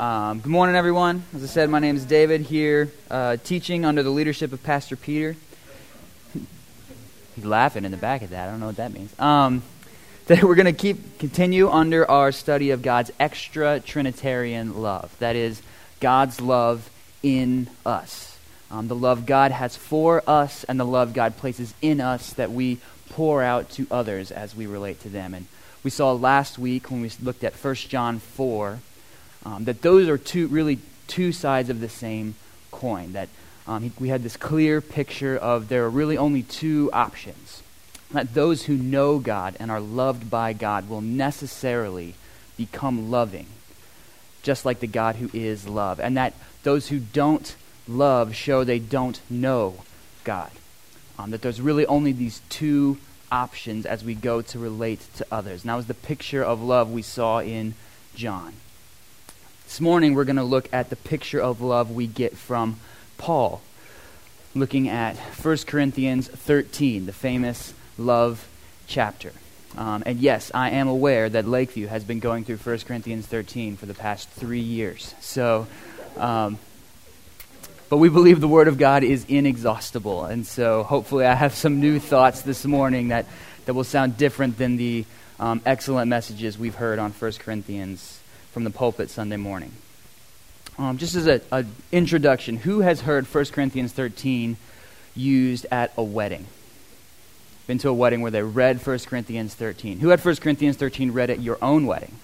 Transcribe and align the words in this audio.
Um, 0.00 0.40
good 0.40 0.48
morning, 0.48 0.76
everyone. 0.76 1.24
As 1.34 1.44
I 1.44 1.46
said, 1.46 1.68
my 1.68 1.78
name 1.78 1.94
is 1.94 2.06
David 2.06 2.40
here, 2.40 2.90
uh, 3.10 3.36
teaching 3.36 3.84
under 3.84 4.02
the 4.02 4.08
leadership 4.08 4.50
of 4.50 4.62
Pastor 4.62 4.96
Peter. 4.96 5.36
He's 7.36 7.44
laughing 7.44 7.84
in 7.84 7.90
the 7.90 7.98
back 7.98 8.22
of 8.22 8.30
that. 8.30 8.48
I 8.48 8.50
don't 8.50 8.60
know 8.60 8.66
what 8.68 8.76
that 8.76 8.94
means. 8.94 9.12
Um, 9.20 9.62
that 10.28 10.42
we're 10.42 10.54
going 10.54 10.64
to 10.64 10.72
keep 10.72 11.18
continue 11.18 11.68
under 11.68 12.10
our 12.10 12.32
study 12.32 12.70
of 12.70 12.80
God's 12.80 13.10
extra 13.20 13.78
Trinitarian 13.78 14.80
love. 14.80 15.14
That 15.18 15.36
is, 15.36 15.60
God's 16.00 16.40
love 16.40 16.88
in 17.22 17.68
us. 17.84 18.38
Um, 18.70 18.88
the 18.88 18.96
love 18.96 19.26
God 19.26 19.52
has 19.52 19.76
for 19.76 20.22
us 20.26 20.64
and 20.64 20.80
the 20.80 20.86
love 20.86 21.12
God 21.12 21.36
places 21.36 21.74
in 21.82 22.00
us 22.00 22.32
that 22.32 22.50
we 22.50 22.78
pour 23.10 23.42
out 23.42 23.68
to 23.72 23.86
others 23.90 24.30
as 24.30 24.56
we 24.56 24.66
relate 24.66 25.00
to 25.00 25.10
them. 25.10 25.34
And 25.34 25.46
we 25.84 25.90
saw 25.90 26.12
last 26.12 26.58
week 26.58 26.90
when 26.90 27.02
we 27.02 27.10
looked 27.22 27.44
at 27.44 27.52
1 27.52 27.74
John 27.74 28.18
4 28.18 28.78
um, 29.44 29.64
that 29.64 29.82
those 29.82 30.08
are 30.08 30.18
two, 30.18 30.46
really 30.48 30.78
two 31.06 31.32
sides 31.32 31.70
of 31.70 31.80
the 31.80 31.88
same 31.88 32.34
coin. 32.70 33.12
That 33.12 33.28
um, 33.66 33.82
he, 33.82 33.92
we 33.98 34.08
had 34.08 34.22
this 34.22 34.36
clear 34.36 34.80
picture 34.80 35.36
of 35.36 35.68
there 35.68 35.84
are 35.84 35.90
really 35.90 36.18
only 36.18 36.42
two 36.42 36.90
options. 36.92 37.62
That 38.10 38.34
those 38.34 38.64
who 38.64 38.76
know 38.76 39.18
God 39.18 39.56
and 39.60 39.70
are 39.70 39.80
loved 39.80 40.30
by 40.30 40.52
God 40.52 40.88
will 40.88 41.00
necessarily 41.00 42.14
become 42.56 43.10
loving, 43.10 43.46
just 44.42 44.64
like 44.64 44.80
the 44.80 44.86
God 44.86 45.16
who 45.16 45.30
is 45.32 45.68
love. 45.68 46.00
And 46.00 46.16
that 46.16 46.34
those 46.62 46.88
who 46.88 46.98
don't 46.98 47.54
love 47.88 48.34
show 48.34 48.64
they 48.64 48.78
don't 48.78 49.20
know 49.30 49.84
God. 50.24 50.50
Um, 51.18 51.30
that 51.30 51.42
there's 51.42 51.60
really 51.60 51.86
only 51.86 52.12
these 52.12 52.40
two 52.48 52.98
options 53.30 53.86
as 53.86 54.02
we 54.02 54.14
go 54.14 54.42
to 54.42 54.58
relate 54.58 55.06
to 55.16 55.26
others. 55.30 55.62
And 55.62 55.70
that 55.70 55.76
was 55.76 55.86
the 55.86 55.94
picture 55.94 56.42
of 56.42 56.62
love 56.62 56.90
we 56.90 57.02
saw 57.02 57.40
in 57.40 57.74
John. 58.14 58.54
This 59.70 59.80
morning, 59.80 60.14
we're 60.14 60.24
going 60.24 60.34
to 60.34 60.42
look 60.42 60.68
at 60.72 60.90
the 60.90 60.96
picture 60.96 61.40
of 61.40 61.60
love 61.60 61.92
we 61.92 62.08
get 62.08 62.36
from 62.36 62.80
Paul, 63.18 63.62
looking 64.52 64.88
at 64.88 65.16
1 65.16 65.58
Corinthians 65.58 66.26
13, 66.26 67.06
the 67.06 67.12
famous 67.12 67.72
love 67.96 68.48
chapter. 68.88 69.32
Um, 69.76 70.02
and 70.04 70.18
yes, 70.18 70.50
I 70.52 70.70
am 70.70 70.88
aware 70.88 71.28
that 71.28 71.46
Lakeview 71.46 71.86
has 71.86 72.02
been 72.02 72.18
going 72.18 72.44
through 72.44 72.56
1 72.56 72.78
Corinthians 72.80 73.28
13 73.28 73.76
for 73.76 73.86
the 73.86 73.94
past 73.94 74.28
three 74.30 74.58
years. 74.58 75.14
So, 75.20 75.68
um, 76.16 76.58
but 77.88 77.98
we 77.98 78.08
believe 78.08 78.40
the 78.40 78.48
Word 78.48 78.66
of 78.66 78.76
God 78.76 79.04
is 79.04 79.24
inexhaustible. 79.28 80.24
And 80.24 80.44
so 80.44 80.82
hopefully 80.82 81.26
I 81.26 81.34
have 81.34 81.54
some 81.54 81.78
new 81.78 82.00
thoughts 82.00 82.42
this 82.42 82.64
morning 82.64 83.08
that, 83.08 83.24
that 83.66 83.74
will 83.74 83.84
sound 83.84 84.16
different 84.16 84.58
than 84.58 84.78
the 84.78 85.04
um, 85.38 85.62
excellent 85.64 86.08
messages 86.08 86.58
we've 86.58 86.74
heard 86.74 86.98
on 86.98 87.12
1 87.12 87.32
Corinthians 87.34 88.19
from 88.52 88.64
the 88.64 88.70
pulpit 88.70 89.10
Sunday 89.10 89.36
morning. 89.36 89.72
Um, 90.78 90.98
just 90.98 91.14
as 91.14 91.26
an 91.26 91.74
introduction, 91.92 92.56
who 92.56 92.80
has 92.80 93.02
heard 93.02 93.26
1 93.26 93.44
Corinthians 93.46 93.92
13 93.92 94.56
used 95.14 95.66
at 95.70 95.92
a 95.96 96.02
wedding? 96.02 96.46
Been 97.66 97.78
to 97.78 97.88
a 97.88 97.92
wedding 97.92 98.22
where 98.22 98.30
they 98.30 98.42
read 98.42 98.84
1 98.84 98.98
Corinthians 99.00 99.54
13. 99.54 100.00
Who 100.00 100.08
had 100.08 100.24
1 100.24 100.36
Corinthians 100.36 100.76
13 100.76 101.12
read 101.12 101.30
at 101.30 101.40
your 101.40 101.58
own 101.62 101.86
wedding? 101.86 102.16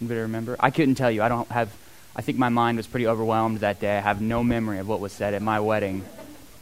Anybody 0.00 0.20
remember? 0.20 0.56
I 0.58 0.70
couldn't 0.70 0.96
tell 0.96 1.10
you. 1.10 1.22
I 1.22 1.28
don't 1.28 1.48
have. 1.50 1.72
I 2.16 2.22
think 2.22 2.38
my 2.38 2.48
mind 2.48 2.76
was 2.76 2.86
pretty 2.86 3.06
overwhelmed 3.06 3.60
that 3.60 3.80
day. 3.80 3.96
I 3.96 4.00
have 4.00 4.20
no 4.20 4.42
memory 4.42 4.78
of 4.78 4.88
what 4.88 5.00
was 5.00 5.12
said 5.12 5.34
at 5.34 5.42
my 5.42 5.60
wedding 5.60 6.04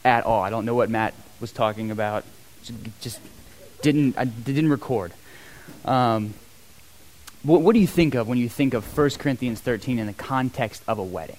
at 0.03 0.25
all. 0.25 0.41
I 0.41 0.49
don't 0.49 0.65
know 0.65 0.75
what 0.75 0.89
Matt 0.89 1.13
was 1.39 1.51
talking 1.51 1.91
about. 1.91 2.25
Just 3.01 3.19
didn't. 3.81 4.17
I 4.17 4.25
didn't 4.25 4.69
record. 4.69 5.13
Um, 5.85 6.33
what, 7.43 7.61
what 7.61 7.73
do 7.73 7.79
you 7.79 7.87
think 7.87 8.15
of 8.15 8.27
when 8.27 8.37
you 8.37 8.49
think 8.49 8.73
of 8.73 8.97
1 8.97 9.09
Corinthians 9.11 9.59
13 9.59 9.99
in 9.99 10.07
the 10.07 10.13
context 10.13 10.81
of 10.87 10.97
a 10.97 11.03
wedding? 11.03 11.37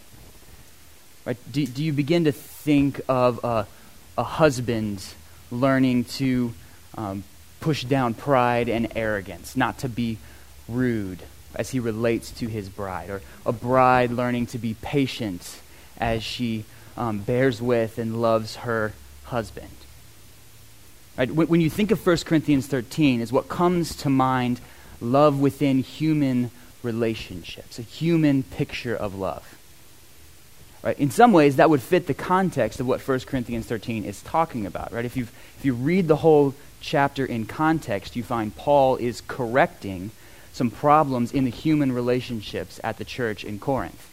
Right? 1.24 1.36
Do, 1.50 1.66
do 1.66 1.82
you 1.82 1.92
begin 1.92 2.24
to 2.24 2.32
think 2.32 3.00
of 3.08 3.42
a, 3.42 3.66
a 4.18 4.22
husband 4.22 5.02
learning 5.50 6.04
to 6.04 6.52
um, 6.98 7.24
push 7.60 7.84
down 7.84 8.12
pride 8.12 8.68
and 8.68 8.92
arrogance, 8.94 9.56
not 9.56 9.78
to 9.78 9.88
be 9.88 10.18
rude 10.68 11.22
as 11.54 11.70
he 11.70 11.80
relates 11.80 12.30
to 12.32 12.48
his 12.48 12.68
bride, 12.68 13.08
or 13.08 13.22
a 13.46 13.52
bride 13.52 14.10
learning 14.10 14.46
to 14.46 14.58
be 14.58 14.74
patient 14.74 15.60
as 15.96 16.22
she 16.22 16.64
um, 16.96 17.20
bears 17.20 17.62
with 17.62 17.96
and 17.96 18.20
loves 18.20 18.56
her 18.56 18.92
husband? 19.24 19.70
Right? 21.16 21.30
When, 21.30 21.46
when 21.46 21.60
you 21.62 21.70
think 21.70 21.90
of 21.90 22.06
1 22.06 22.18
Corinthians 22.18 22.66
13, 22.66 23.22
is 23.22 23.32
what 23.32 23.48
comes 23.48 23.96
to 23.96 24.10
mind 24.10 24.60
love 25.00 25.40
within 25.40 25.78
human 25.78 26.50
relationships, 26.82 27.78
a 27.78 27.82
human 27.82 28.42
picture 28.42 28.94
of 28.94 29.14
love. 29.14 29.58
Right? 30.82 30.98
In 30.98 31.10
some 31.10 31.32
ways, 31.32 31.56
that 31.56 31.70
would 31.70 31.80
fit 31.80 32.06
the 32.06 32.14
context 32.14 32.78
of 32.78 32.86
what 32.86 33.00
1 33.00 33.20
Corinthians 33.20 33.64
13 33.66 34.04
is 34.04 34.20
talking 34.22 34.66
about. 34.66 34.92
Right? 34.92 35.06
If, 35.06 35.16
you 35.16 35.24
if 35.58 35.64
you 35.64 35.72
read 35.72 36.08
the 36.08 36.16
whole 36.16 36.54
chapter 36.80 37.24
in 37.24 37.46
context, 37.46 38.16
you 38.16 38.22
find 38.22 38.54
Paul 38.54 38.96
is 38.96 39.22
correcting 39.22 40.10
some 40.52 40.70
problems 40.70 41.32
in 41.32 41.44
the 41.44 41.50
human 41.50 41.90
relationships 41.90 42.78
at 42.84 42.98
the 42.98 43.04
church 43.04 43.44
in 43.44 43.58
Corinth. 43.58 44.10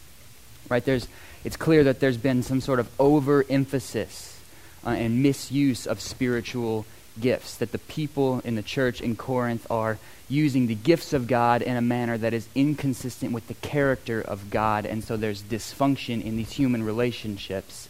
Right? 0.69 0.83
There's, 0.83 1.09
it's 1.43 1.57
clear 1.57 1.83
that 1.83 1.99
there's 1.99 2.17
been 2.17 2.41
some 2.41 2.61
sort 2.61 2.79
of 2.79 2.89
overemphasis 2.97 4.39
uh, 4.85 4.91
and 4.91 5.21
misuse 5.21 5.85
of 5.85 5.99
spiritual 5.99 6.85
gifts, 7.19 7.55
that 7.57 7.71
the 7.71 7.77
people 7.77 8.39
in 8.43 8.55
the 8.55 8.61
church 8.61 9.01
in 9.01 9.15
Corinth 9.15 9.67
are 9.69 9.97
using 10.29 10.67
the 10.67 10.75
gifts 10.75 11.13
of 11.13 11.27
God 11.27 11.61
in 11.61 11.75
a 11.75 11.81
manner 11.81 12.17
that 12.17 12.33
is 12.33 12.47
inconsistent 12.55 13.33
with 13.33 13.47
the 13.47 13.53
character 13.55 14.21
of 14.21 14.49
God, 14.49 14.85
and 14.85 15.03
so 15.03 15.17
there's 15.17 15.43
dysfunction 15.43 16.23
in 16.23 16.37
these 16.37 16.51
human 16.51 16.83
relationships 16.83 17.89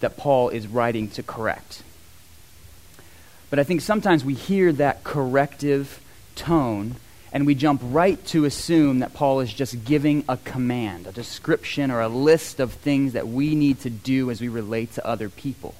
that 0.00 0.16
Paul 0.16 0.50
is 0.50 0.66
writing 0.66 1.08
to 1.10 1.22
correct. 1.22 1.82
But 3.50 3.58
I 3.58 3.64
think 3.64 3.80
sometimes 3.80 4.24
we 4.24 4.34
hear 4.34 4.72
that 4.72 5.04
corrective 5.04 6.00
tone 6.34 6.96
and 7.32 7.46
we 7.46 7.56
jump 7.56 7.80
right 7.82 8.24
to 8.26 8.44
assume 8.44 9.00
that 9.00 9.12
Paul 9.12 9.40
is 9.40 9.52
just 9.52 9.84
giving 9.84 10.24
a 10.28 10.36
command, 10.36 11.08
a 11.08 11.12
description, 11.12 11.90
or 11.90 12.00
a 12.00 12.08
list 12.08 12.60
of 12.60 12.72
things 12.72 13.14
that 13.14 13.26
we 13.26 13.56
need 13.56 13.80
to 13.80 13.90
do 13.90 14.30
as 14.30 14.40
we 14.40 14.48
relate 14.48 14.92
to 14.92 15.04
other 15.06 15.28
people. 15.28 15.74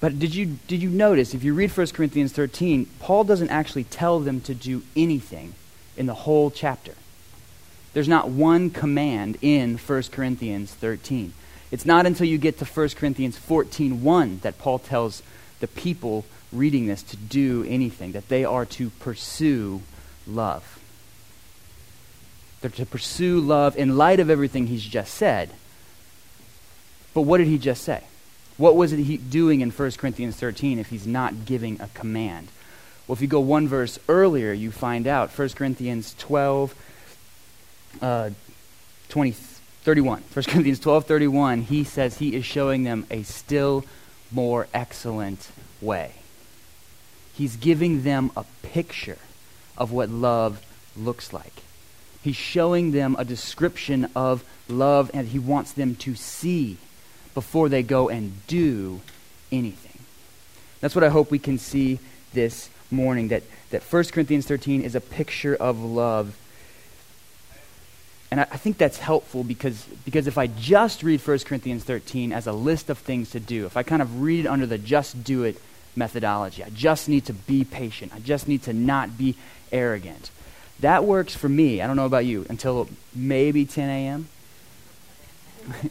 But 0.00 0.18
did 0.18 0.34
you, 0.34 0.58
did 0.68 0.80
you 0.80 0.90
notice, 0.90 1.34
if 1.34 1.42
you 1.42 1.54
read 1.54 1.76
1 1.76 1.88
Corinthians 1.88 2.32
13, 2.32 2.86
Paul 3.00 3.24
doesn't 3.24 3.50
actually 3.50 3.84
tell 3.84 4.20
them 4.20 4.40
to 4.42 4.54
do 4.54 4.82
anything 4.94 5.54
in 5.96 6.06
the 6.06 6.14
whole 6.14 6.50
chapter. 6.50 6.94
There's 7.94 8.08
not 8.08 8.30
one 8.30 8.70
command 8.70 9.38
in 9.42 9.76
1 9.76 10.02
Corinthians 10.12 10.72
13. 10.72 11.32
It's 11.72 11.84
not 11.84 12.06
until 12.06 12.26
you 12.26 12.38
get 12.38 12.58
to 12.58 12.64
1 12.64 12.90
Corinthians 12.90 13.36
14:1 13.36 14.40
that 14.42 14.58
Paul 14.58 14.78
tells 14.78 15.22
the 15.58 15.66
people 15.66 16.24
reading 16.52 16.86
this 16.86 17.02
to 17.02 17.16
do 17.16 17.64
anything, 17.68 18.12
that 18.12 18.28
they 18.28 18.44
are 18.44 18.64
to 18.64 18.90
pursue 19.00 19.82
love. 20.26 20.78
They're 22.60 22.70
to 22.70 22.86
pursue 22.86 23.40
love 23.40 23.76
in 23.76 23.96
light 23.96 24.20
of 24.20 24.30
everything 24.30 24.68
he's 24.68 24.84
just 24.84 25.14
said. 25.14 25.50
But 27.14 27.22
what 27.22 27.38
did 27.38 27.48
he 27.48 27.58
just 27.58 27.82
say? 27.82 28.04
What 28.58 28.76
was 28.76 28.92
it 28.92 28.98
he 28.98 29.16
doing 29.16 29.60
in 29.60 29.70
1 29.70 29.90
Corinthians 29.92 30.36
13 30.36 30.78
if 30.78 30.90
he's 30.90 31.06
not 31.06 31.46
giving 31.46 31.80
a 31.80 31.88
command? 31.94 32.48
Well, 33.06 33.14
if 33.14 33.22
you 33.22 33.28
go 33.28 33.40
one 33.40 33.68
verse 33.68 33.98
earlier, 34.08 34.52
you 34.52 34.72
find 34.72 35.06
out 35.06 35.30
1 35.30 35.50
Corinthians 35.50 36.14
12, 36.18 36.74
uh, 38.02 38.30
20, 39.08 39.30
31. 39.30 40.22
1 40.34 40.44
Corinthians 40.44 40.80
12, 40.80 41.06
31, 41.06 41.62
he 41.62 41.84
says 41.84 42.18
he 42.18 42.34
is 42.34 42.44
showing 42.44 42.82
them 42.82 43.06
a 43.10 43.22
still 43.22 43.84
more 44.32 44.66
excellent 44.74 45.50
way. 45.80 46.14
He's 47.32 47.54
giving 47.56 48.02
them 48.02 48.32
a 48.36 48.44
picture 48.62 49.18
of 49.76 49.92
what 49.92 50.10
love 50.10 50.60
looks 50.96 51.32
like. 51.32 51.62
He's 52.20 52.34
showing 52.34 52.90
them 52.90 53.14
a 53.18 53.24
description 53.24 54.10
of 54.16 54.44
love 54.68 55.12
and 55.14 55.28
he 55.28 55.38
wants 55.38 55.70
them 55.70 55.94
to 55.96 56.16
see 56.16 56.76
before 57.34 57.68
they 57.68 57.82
go 57.82 58.08
and 58.08 58.46
do 58.46 59.00
anything. 59.50 59.98
That's 60.80 60.94
what 60.94 61.04
I 61.04 61.08
hope 61.08 61.30
we 61.30 61.38
can 61.38 61.58
see 61.58 61.98
this 62.32 62.70
morning 62.90 63.28
that, 63.28 63.42
that 63.70 63.82
1 63.82 64.04
Corinthians 64.04 64.46
13 64.46 64.82
is 64.82 64.94
a 64.94 65.00
picture 65.00 65.54
of 65.54 65.82
love. 65.82 66.36
And 68.30 68.40
I, 68.40 68.44
I 68.44 68.56
think 68.56 68.78
that's 68.78 68.98
helpful 68.98 69.42
because, 69.44 69.84
because 70.04 70.26
if 70.26 70.38
I 70.38 70.46
just 70.46 71.02
read 71.02 71.20
1 71.20 71.38
Corinthians 71.40 71.84
13 71.84 72.32
as 72.32 72.46
a 72.46 72.52
list 72.52 72.90
of 72.90 72.98
things 72.98 73.30
to 73.30 73.40
do, 73.40 73.66
if 73.66 73.76
I 73.76 73.82
kind 73.82 74.02
of 74.02 74.20
read 74.22 74.44
it 74.44 74.48
under 74.48 74.66
the 74.66 74.78
just 74.78 75.24
do 75.24 75.44
it 75.44 75.60
methodology, 75.96 76.62
I 76.62 76.70
just 76.70 77.08
need 77.08 77.26
to 77.26 77.32
be 77.32 77.64
patient, 77.64 78.12
I 78.14 78.20
just 78.20 78.48
need 78.48 78.62
to 78.64 78.72
not 78.72 79.18
be 79.18 79.36
arrogant. 79.72 80.30
That 80.80 81.04
works 81.04 81.34
for 81.34 81.48
me. 81.48 81.82
I 81.82 81.88
don't 81.88 81.96
know 81.96 82.06
about 82.06 82.24
you 82.24 82.46
until 82.48 82.88
maybe 83.12 83.64
10 83.64 83.88
a.m. 83.88 84.28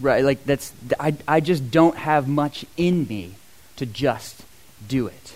Right? 0.00 0.24
Like 0.24 0.44
that's 0.44 0.72
I 1.00 1.14
I 1.26 1.40
just 1.40 1.70
don't 1.70 1.96
have 1.96 2.28
much 2.28 2.64
in 2.76 3.06
me 3.06 3.34
to 3.76 3.86
just 3.86 4.42
do 4.86 5.06
it. 5.06 5.34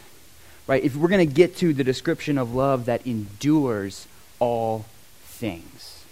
Right? 0.67 0.85
If 0.85 0.95
we're 0.95 1.09
going 1.09 1.27
to 1.27 1.35
get 1.35 1.57
to 1.57 1.73
the 1.73 1.83
description 1.83 2.39
of 2.39 2.55
love 2.55 2.85
that 2.85 3.07
endures 3.07 4.07
all 4.39 4.87
things. 5.23 6.05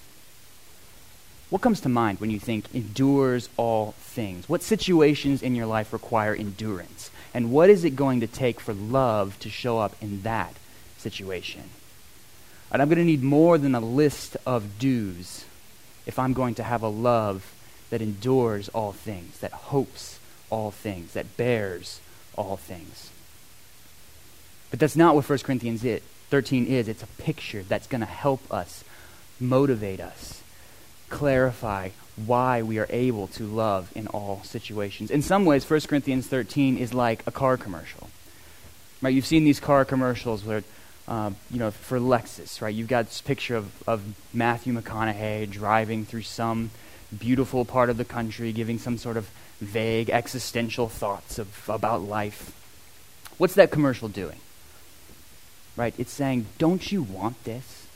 What 1.51 1.63
comes 1.63 1.81
to 1.83 1.89
mind 1.89 2.21
when 2.21 2.31
you 2.31 2.39
think 2.39 2.67
endures 2.75 3.49
all 3.57 3.93
things? 3.99 4.49
What 4.49 4.63
situations 4.63 5.43
in 5.43 5.55
your 5.55 5.67
life 5.67 5.93
require 5.93 6.35
endurance? 6.35 7.11
And 7.33 7.51
what 7.51 7.71
is 7.71 7.85
it 7.85 7.97
going 7.97 8.21
to 8.21 8.27
take 8.27 8.61
for 8.61 8.75
love 8.75 9.39
to 9.41 9.49
show 9.49 9.79
up 9.79 9.95
in 10.03 10.23
that 10.23 10.55
situation? 10.99 11.71
And 12.71 12.83
I'm 12.83 12.89
going 12.89 12.99
to 12.99 13.05
need 13.05 13.23
more 13.23 13.57
than 13.57 13.75
a 13.75 13.81
list 13.81 14.37
of 14.45 14.79
do's 14.79 15.45
if 16.05 16.19
I'm 16.19 16.33
going 16.35 16.55
to 16.57 16.63
have 16.63 16.83
a 16.83 16.89
love 16.89 17.51
that 17.91 18.03
endures 18.03 18.69
all 18.71 18.93
things, 18.93 19.39
that 19.39 19.53
hopes 19.53 20.19
all 20.51 20.71
things, 20.71 21.13
that 21.13 21.37
bears 21.37 22.01
all 22.37 22.57
things. 22.57 23.11
But 24.71 24.81
that's 24.81 24.97
not 24.97 25.15
what 25.15 25.29
1 25.29 25.39
Corinthians 25.41 25.85
13 26.31 26.67
is. 26.67 26.89
It's 26.89 27.03
a 27.03 27.07
picture 27.07 27.63
that's 27.63 27.87
going 27.87 28.01
to 28.01 28.07
help 28.07 28.53
us, 28.53 28.85
motivate 29.41 30.01
us, 30.01 30.43
clarify 31.09 31.91
why 32.27 32.63
we 32.63 32.79
are 32.79 32.87
able 32.91 33.29
to 33.29 33.45
love 33.45 33.91
in 33.95 34.07
all 34.09 34.43
situations. 34.45 35.11
In 35.11 35.23
some 35.23 35.45
ways, 35.45 35.69
1 35.69 35.81
Corinthians 35.83 36.27
13 36.27 36.77
is 36.77 36.93
like 36.93 37.27
a 37.27 37.31
car 37.31 37.57
commercial. 37.57 38.11
Right? 39.01 39.15
You've 39.15 39.27
seen 39.27 39.45
these 39.45 39.61
car 39.61 39.85
commercials 39.85 40.45
where, 40.45 40.65
uh, 41.07 41.31
you 41.51 41.59
know, 41.59 41.71
for 41.71 42.01
Lexus, 42.01 42.61
right? 42.61 42.75
You've 42.75 42.89
got 42.89 43.07
this 43.07 43.21
picture 43.21 43.57
of, 43.57 43.71
of 43.89 44.03
Matthew 44.35 44.75
McConaughey 44.75 45.49
driving 45.51 46.05
through 46.05 46.23
some 46.23 46.71
beautiful 47.17 47.65
part 47.65 47.91
of 47.91 47.97
the 47.97 48.05
country, 48.05 48.53
giving 48.53 48.79
some 48.79 48.99
sort 48.99 49.17
of 49.17 49.29
vague 49.61 50.11
existential 50.11 50.89
thoughts 50.89 51.39
of, 51.39 51.69
about 51.69 52.03
life. 52.03 52.53
What's 53.39 53.55
that 53.55 53.71
commercial 53.71 54.09
doing? 54.09 54.39
Right? 55.77 55.95
It's 55.99 56.13
saying, 56.13 56.47
don't 56.59 56.91
you 56.91 57.03
want 57.03 57.45
this? 57.45 57.87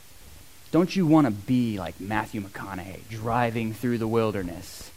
Don't 0.71 0.95
you 0.95 1.05
want 1.05 1.27
to 1.27 1.31
be 1.31 1.77
like 1.77 1.99
Matthew 1.99 2.41
McConaughey 2.41 3.07
driving 3.09 3.73
through 3.73 3.99
the 3.99 4.07
wilderness? 4.07 4.89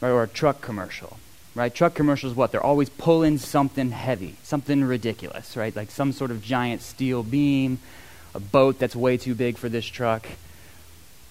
Right? 0.00 0.10
Or 0.10 0.22
a 0.22 0.28
truck 0.28 0.60
commercial. 0.60 1.18
Right? 1.54 1.74
Truck 1.74 1.94
commercials, 1.94 2.34
what? 2.34 2.52
They're 2.52 2.62
always 2.62 2.88
pulling 2.88 3.38
something 3.38 3.90
heavy, 3.90 4.36
something 4.42 4.84
ridiculous, 4.84 5.56
right? 5.56 5.74
Like 5.74 5.90
some 5.90 6.12
sort 6.12 6.30
of 6.30 6.42
giant 6.42 6.82
steel 6.82 7.22
beam, 7.22 7.78
a 8.34 8.40
boat 8.40 8.78
that's 8.78 8.94
way 8.94 9.16
too 9.16 9.34
big 9.34 9.56
for 9.56 9.68
this 9.68 9.86
truck. 9.86 10.26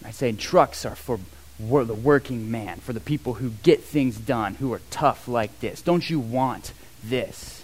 I 0.04 0.12
say 0.12 0.32
trucks 0.32 0.86
are 0.86 0.96
for 0.96 1.20
the 1.58 1.94
working 1.94 2.52
man, 2.52 2.80
for 2.80 2.94
the 2.94 3.00
people 3.00 3.36
who 3.36 3.52
get 3.64 3.82
things 3.82 4.18
done, 4.18 4.56
who 4.56 4.74
are 4.74 4.82
tough 4.90 5.28
like 5.28 5.60
this. 5.60 5.82
Don't 5.82 6.10
you 6.10 6.20
want 6.20 6.74
this? 7.04 7.64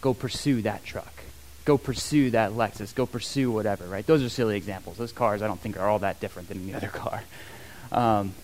Go 0.00 0.14
pursue 0.14 0.62
that 0.62 0.84
truck. 0.84 1.12
Go 1.64 1.78
pursue 1.78 2.30
that 2.30 2.52
Lexus. 2.52 2.94
Go 2.94 3.06
pursue 3.06 3.50
whatever, 3.50 3.86
right? 3.86 4.06
Those 4.06 4.22
are 4.22 4.28
silly 4.28 4.56
examples. 4.56 4.98
Those 4.98 5.12
cars, 5.12 5.42
I 5.42 5.46
don't 5.46 5.60
think, 5.60 5.78
are 5.78 5.88
all 5.88 5.98
that 6.00 6.20
different 6.20 6.48
than 6.48 6.62
any 6.62 6.74
other 6.74 6.88
car. 6.88 7.22
Um, 7.90 8.34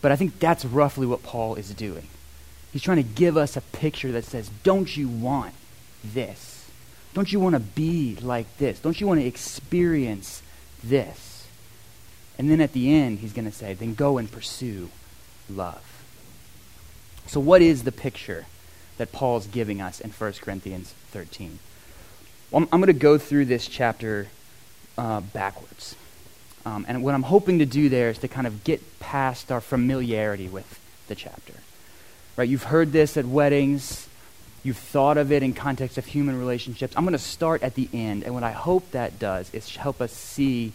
but 0.00 0.12
I 0.12 0.16
think 0.16 0.38
that's 0.38 0.64
roughly 0.64 1.06
what 1.06 1.22
Paul 1.22 1.54
is 1.54 1.72
doing. 1.74 2.06
He's 2.72 2.82
trying 2.82 2.96
to 2.96 3.02
give 3.02 3.36
us 3.36 3.56
a 3.56 3.60
picture 3.60 4.12
that 4.12 4.24
says, 4.24 4.50
don't 4.62 4.96
you 4.96 5.08
want 5.08 5.54
this? 6.04 6.68
Don't 7.14 7.30
you 7.32 7.38
want 7.38 7.54
to 7.54 7.60
be 7.60 8.16
like 8.20 8.56
this? 8.58 8.80
Don't 8.80 9.00
you 9.00 9.06
want 9.06 9.20
to 9.20 9.26
experience 9.26 10.42
this? 10.82 11.31
And 12.38 12.50
then 12.50 12.60
at 12.60 12.72
the 12.72 12.92
end, 12.92 13.18
he's 13.18 13.32
going 13.32 13.44
to 13.44 13.52
say, 13.52 13.74
then 13.74 13.94
go 13.94 14.18
and 14.18 14.30
pursue 14.30 14.88
love. 15.50 15.84
So, 17.26 17.40
what 17.40 17.62
is 17.62 17.84
the 17.84 17.92
picture 17.92 18.46
that 18.98 19.12
Paul's 19.12 19.46
giving 19.46 19.80
us 19.80 20.00
in 20.00 20.10
1 20.10 20.32
Corinthians 20.40 20.94
13? 21.10 21.58
Well, 22.50 22.62
I'm, 22.62 22.68
I'm 22.72 22.80
going 22.80 22.88
to 22.88 22.98
go 22.98 23.18
through 23.18 23.46
this 23.46 23.66
chapter 23.66 24.28
uh, 24.98 25.20
backwards. 25.20 25.96
Um, 26.64 26.84
and 26.88 27.02
what 27.02 27.14
I'm 27.14 27.24
hoping 27.24 27.58
to 27.58 27.66
do 27.66 27.88
there 27.88 28.10
is 28.10 28.18
to 28.18 28.28
kind 28.28 28.46
of 28.46 28.64
get 28.64 29.00
past 29.00 29.50
our 29.50 29.60
familiarity 29.60 30.48
with 30.48 30.78
the 31.08 31.14
chapter. 31.14 31.54
Right? 32.36 32.48
You've 32.48 32.64
heard 32.64 32.92
this 32.92 33.16
at 33.16 33.24
weddings. 33.24 34.08
You've 34.62 34.78
thought 34.78 35.18
of 35.18 35.32
it 35.32 35.42
in 35.42 35.54
context 35.54 35.98
of 35.98 36.06
human 36.06 36.38
relationships. 36.38 36.94
I'm 36.96 37.04
going 37.04 37.12
to 37.12 37.18
start 37.18 37.62
at 37.62 37.74
the 37.74 37.88
end, 37.92 38.22
and 38.22 38.32
what 38.32 38.44
I 38.44 38.52
hope 38.52 38.92
that 38.92 39.18
does 39.18 39.52
is 39.52 39.74
help 39.74 40.00
us 40.00 40.12
see 40.12 40.72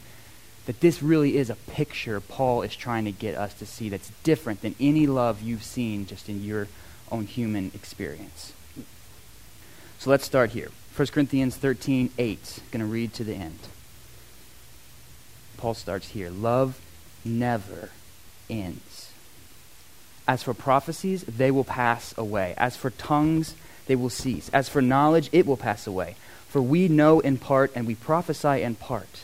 that 0.67 0.81
this 0.81 1.01
really 1.01 1.37
is 1.37 1.49
a 1.49 1.55
picture 1.55 2.19
Paul 2.19 2.61
is 2.61 2.75
trying 2.75 3.05
to 3.05 3.11
get 3.11 3.35
us 3.35 3.53
to 3.55 3.65
see 3.65 3.87
that's 3.87 4.11
different 4.23 4.61
than 4.61 4.75
any 4.81 5.07
love 5.07 5.41
you've 5.41 5.63
seen 5.63 6.05
just 6.05 6.27
in 6.27 6.43
your 6.43 6.67
own 7.09 7.25
human 7.25 7.71
experience. 7.73 8.51
So 9.97 10.09
let's 10.09 10.25
start 10.25 10.51
here. 10.51 10.69
1 10.95 11.07
Corinthians 11.07 11.55
13, 11.55 12.11
8. 12.17 12.59
Going 12.71 12.81
to 12.81 12.85
read 12.85 13.13
to 13.13 13.23
the 13.23 13.33
end. 13.33 13.59
Paul 15.55 15.73
starts 15.73 16.09
here. 16.09 16.29
Love 16.29 16.79
never 17.23 17.89
ends. 18.49 19.11
As 20.27 20.43
for 20.43 20.53
prophecies, 20.53 21.23
they 21.23 21.49
will 21.49 21.63
pass 21.63 22.13
away. 22.17 22.53
As 22.57 22.75
for 22.75 22.89
tongues, 22.89 23.55
they 23.85 23.95
will 23.95 24.09
cease. 24.09 24.49
As 24.49 24.67
for 24.67 24.81
knowledge, 24.81 25.29
it 25.31 25.45
will 25.45 25.55
pass 25.55 25.87
away. 25.87 26.17
For 26.49 26.61
we 26.61 26.89
know 26.89 27.21
in 27.21 27.37
part 27.37 27.71
and 27.73 27.87
we 27.87 27.95
prophesy 27.95 28.61
in 28.61 28.75
part. 28.75 29.23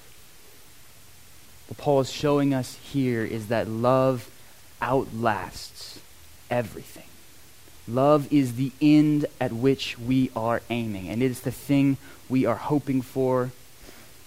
What 1.71 1.77
Paul 1.77 2.01
is 2.01 2.11
showing 2.11 2.53
us 2.53 2.77
here 2.83 3.23
is 3.23 3.47
that 3.47 3.65
love 3.65 4.29
outlasts 4.81 6.01
everything. 6.49 7.05
Love 7.87 8.27
is 8.29 8.55
the 8.55 8.73
end 8.81 9.25
at 9.39 9.53
which 9.53 9.97
we 9.97 10.31
are 10.35 10.61
aiming, 10.69 11.07
and 11.07 11.23
it 11.23 11.31
is 11.31 11.39
the 11.39 11.51
thing 11.51 11.95
we 12.27 12.45
are 12.45 12.57
hoping 12.57 13.01
for. 13.01 13.51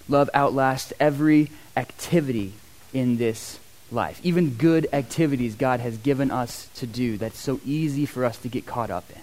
Love 0.08 0.30
outlasts 0.32 0.94
every 0.98 1.50
activity 1.76 2.54
in 2.94 3.18
this 3.18 3.58
life, 3.92 4.18
even 4.22 4.54
good 4.54 4.86
activities 4.90 5.54
God 5.54 5.80
has 5.80 5.98
given 5.98 6.30
us 6.30 6.70
to 6.76 6.86
do 6.86 7.18
that's 7.18 7.38
so 7.38 7.60
easy 7.66 8.06
for 8.06 8.24
us 8.24 8.38
to 8.38 8.48
get 8.48 8.64
caught 8.64 8.88
up 8.88 9.04
in. 9.10 9.20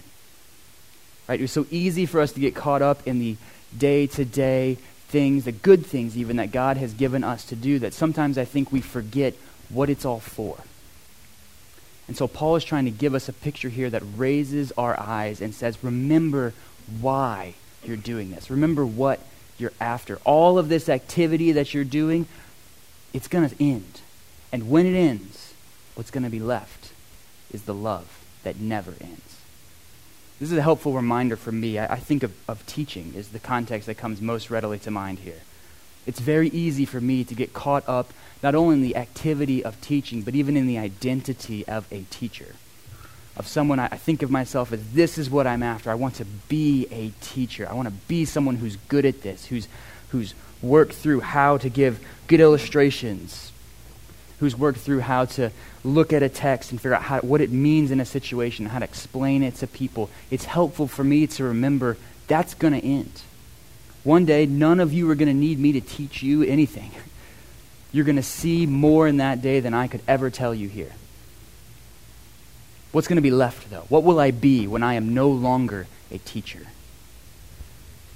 Right? 1.26 1.40
It 1.40 1.42
was 1.42 1.50
so 1.50 1.66
easy 1.72 2.06
for 2.06 2.20
us 2.20 2.30
to 2.34 2.40
get 2.40 2.54
caught 2.54 2.82
up 2.82 3.04
in 3.04 3.18
the 3.18 3.36
day 3.76 4.06
to 4.06 4.24
day 4.24 4.78
things, 5.12 5.44
the 5.44 5.52
good 5.52 5.84
things 5.84 6.16
even 6.16 6.36
that 6.36 6.50
God 6.50 6.78
has 6.78 6.94
given 6.94 7.22
us 7.22 7.44
to 7.44 7.54
do, 7.54 7.78
that 7.78 7.92
sometimes 7.92 8.38
I 8.38 8.46
think 8.46 8.72
we 8.72 8.80
forget 8.80 9.34
what 9.68 9.90
it's 9.90 10.06
all 10.06 10.20
for. 10.20 10.56
And 12.08 12.16
so 12.16 12.26
Paul 12.26 12.56
is 12.56 12.64
trying 12.64 12.86
to 12.86 12.90
give 12.90 13.14
us 13.14 13.28
a 13.28 13.32
picture 13.32 13.68
here 13.68 13.90
that 13.90 14.02
raises 14.16 14.72
our 14.72 14.98
eyes 14.98 15.40
and 15.40 15.54
says, 15.54 15.84
remember 15.84 16.54
why 17.00 17.54
you're 17.84 17.96
doing 17.96 18.30
this. 18.30 18.50
Remember 18.50 18.84
what 18.84 19.20
you're 19.58 19.72
after. 19.80 20.18
All 20.24 20.58
of 20.58 20.68
this 20.68 20.88
activity 20.88 21.52
that 21.52 21.74
you're 21.74 21.84
doing, 21.84 22.26
it's 23.12 23.28
going 23.28 23.48
to 23.48 23.62
end. 23.62 24.00
And 24.50 24.70
when 24.70 24.86
it 24.86 24.98
ends, 24.98 25.52
what's 25.94 26.10
going 26.10 26.24
to 26.24 26.30
be 26.30 26.40
left 26.40 26.92
is 27.52 27.62
the 27.62 27.74
love 27.74 28.24
that 28.44 28.58
never 28.58 28.94
ends. 29.00 29.31
This 30.42 30.50
is 30.50 30.58
a 30.58 30.62
helpful 30.62 30.94
reminder 30.94 31.36
for 31.36 31.52
me. 31.52 31.78
I, 31.78 31.92
I 31.92 31.98
think 31.98 32.24
of, 32.24 32.32
of 32.48 32.66
teaching 32.66 33.12
is 33.14 33.28
the 33.28 33.38
context 33.38 33.86
that 33.86 33.94
comes 33.94 34.20
most 34.20 34.50
readily 34.50 34.80
to 34.80 34.90
mind 34.90 35.20
here. 35.20 35.38
It's 36.04 36.18
very 36.18 36.48
easy 36.48 36.84
for 36.84 37.00
me 37.00 37.22
to 37.22 37.34
get 37.36 37.52
caught 37.52 37.88
up 37.88 38.12
not 38.42 38.56
only 38.56 38.74
in 38.74 38.82
the 38.82 38.96
activity 38.96 39.64
of 39.64 39.80
teaching, 39.80 40.22
but 40.22 40.34
even 40.34 40.56
in 40.56 40.66
the 40.66 40.78
identity 40.78 41.64
of 41.68 41.86
a 41.92 42.02
teacher. 42.10 42.56
Of 43.36 43.46
someone 43.46 43.78
I, 43.78 43.84
I 43.84 43.96
think 43.96 44.24
of 44.24 44.32
myself 44.32 44.72
as 44.72 44.94
this 44.94 45.16
is 45.16 45.30
what 45.30 45.46
I'm 45.46 45.62
after. 45.62 45.92
I 45.92 45.94
want 45.94 46.16
to 46.16 46.24
be 46.24 46.88
a 46.90 47.10
teacher. 47.24 47.68
I 47.70 47.74
want 47.74 47.86
to 47.86 47.94
be 48.08 48.24
someone 48.24 48.56
who's 48.56 48.74
good 48.88 49.06
at 49.06 49.22
this, 49.22 49.46
who's, 49.46 49.68
who's 50.08 50.34
worked 50.60 50.94
through 50.94 51.20
how 51.20 51.56
to 51.58 51.68
give 51.68 52.04
good 52.26 52.40
illustrations, 52.40 53.52
who's 54.40 54.58
worked 54.58 54.80
through 54.80 55.02
how 55.02 55.24
to 55.26 55.52
look 55.84 56.12
at 56.12 56.22
a 56.22 56.28
text 56.28 56.70
and 56.70 56.80
figure 56.80 56.94
out 56.94 57.02
how, 57.02 57.20
what 57.20 57.40
it 57.40 57.50
means 57.50 57.90
in 57.90 58.00
a 58.00 58.04
situation, 58.04 58.66
how 58.66 58.78
to 58.78 58.84
explain 58.84 59.42
it 59.42 59.56
to 59.56 59.66
people. 59.66 60.10
It's 60.30 60.44
helpful 60.44 60.86
for 60.86 61.02
me 61.02 61.26
to 61.26 61.44
remember 61.44 61.96
that's 62.28 62.54
going 62.54 62.72
to 62.72 62.86
end. 62.86 63.22
One 64.04 64.24
day, 64.24 64.46
none 64.46 64.80
of 64.80 64.92
you 64.92 65.10
are 65.10 65.14
going 65.14 65.28
to 65.28 65.34
need 65.34 65.58
me 65.58 65.72
to 65.72 65.80
teach 65.80 66.22
you 66.22 66.42
anything. 66.42 66.90
You're 67.92 68.04
going 68.04 68.16
to 68.16 68.22
see 68.22 68.66
more 68.66 69.06
in 69.06 69.18
that 69.18 69.42
day 69.42 69.60
than 69.60 69.74
I 69.74 69.86
could 69.86 70.00
ever 70.08 70.30
tell 70.30 70.54
you 70.54 70.68
here. 70.68 70.92
What's 72.90 73.08
going 73.08 73.16
to 73.16 73.22
be 73.22 73.30
left, 73.30 73.70
though? 73.70 73.84
What 73.88 74.02
will 74.02 74.18
I 74.18 74.30
be 74.30 74.66
when 74.66 74.82
I 74.82 74.94
am 74.94 75.14
no 75.14 75.28
longer 75.28 75.86
a 76.10 76.18
teacher? 76.18 76.66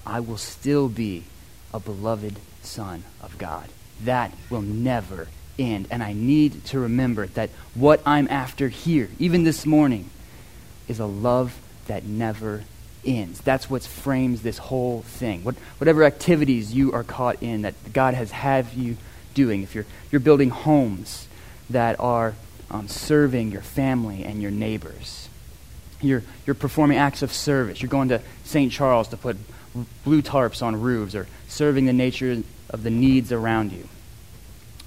I 0.05 0.21
will 0.21 0.37
still 0.37 0.89
be 0.89 1.25
a 1.73 1.81
beloved 1.81 2.37
son 2.63 3.05
of 3.21 3.37
God. 3.39 3.69
That 4.05 4.33
will 4.51 4.63
never 4.63 5.29
end. 5.59 5.89
And 5.91 6.03
I 6.03 6.13
need 6.13 6.65
to 6.67 6.81
remember 6.81 7.27
that 7.29 7.51
what 7.75 8.01
I'm 8.07 8.29
after 8.29 8.69
here, 8.69 9.09
even 9.19 9.45
this 9.45 9.67
morning, 9.67 10.11
is 10.89 11.01
a 11.01 11.07
love 11.07 11.59
that 11.87 12.05
never 12.05 12.65
ends. 13.05 13.41
That's 13.41 13.71
what 13.71 13.83
frames 13.83 14.43
this 14.43 14.59
whole 14.59 15.03
thing. 15.03 15.45
What, 15.45 15.55
whatever 15.79 16.05
activities 16.05 16.75
you 16.75 16.93
are 16.93 17.05
caught 17.05 17.43
in 17.43 17.63
that 17.63 17.75
God 17.93 18.15
has 18.15 18.31
had 18.31 18.73
you 18.75 18.97
doing, 19.35 19.63
if 19.63 19.75
you're, 19.75 19.87
you're 20.11 20.21
building 20.21 20.51
homes 20.51 21.29
that 21.71 21.99
are 22.01 22.35
um, 22.71 22.89
serving 22.89 23.53
your 23.53 23.63
family 23.63 24.25
and 24.25 24.43
your 24.43 24.51
neighbors, 24.51 25.29
you're, 26.01 26.23
you're 26.47 26.55
performing 26.55 26.99
acts 26.99 27.23
of 27.23 27.33
service, 27.33 27.81
you're 27.81 27.89
going 27.89 28.09
to 28.09 28.21
St. 28.45 28.73
Charles 28.73 29.09
to 29.09 29.17
put 29.17 29.37
blue 30.05 30.23
tarps 30.23 30.63
on 30.63 30.81
roofs 30.81 31.15
or 31.15 31.27
serving 31.49 31.87
the 31.87 31.93
nature 31.93 32.43
of 32.71 32.83
the 32.83 32.91
needs 32.91 33.33
around 33.33 33.73
you. 33.73 33.89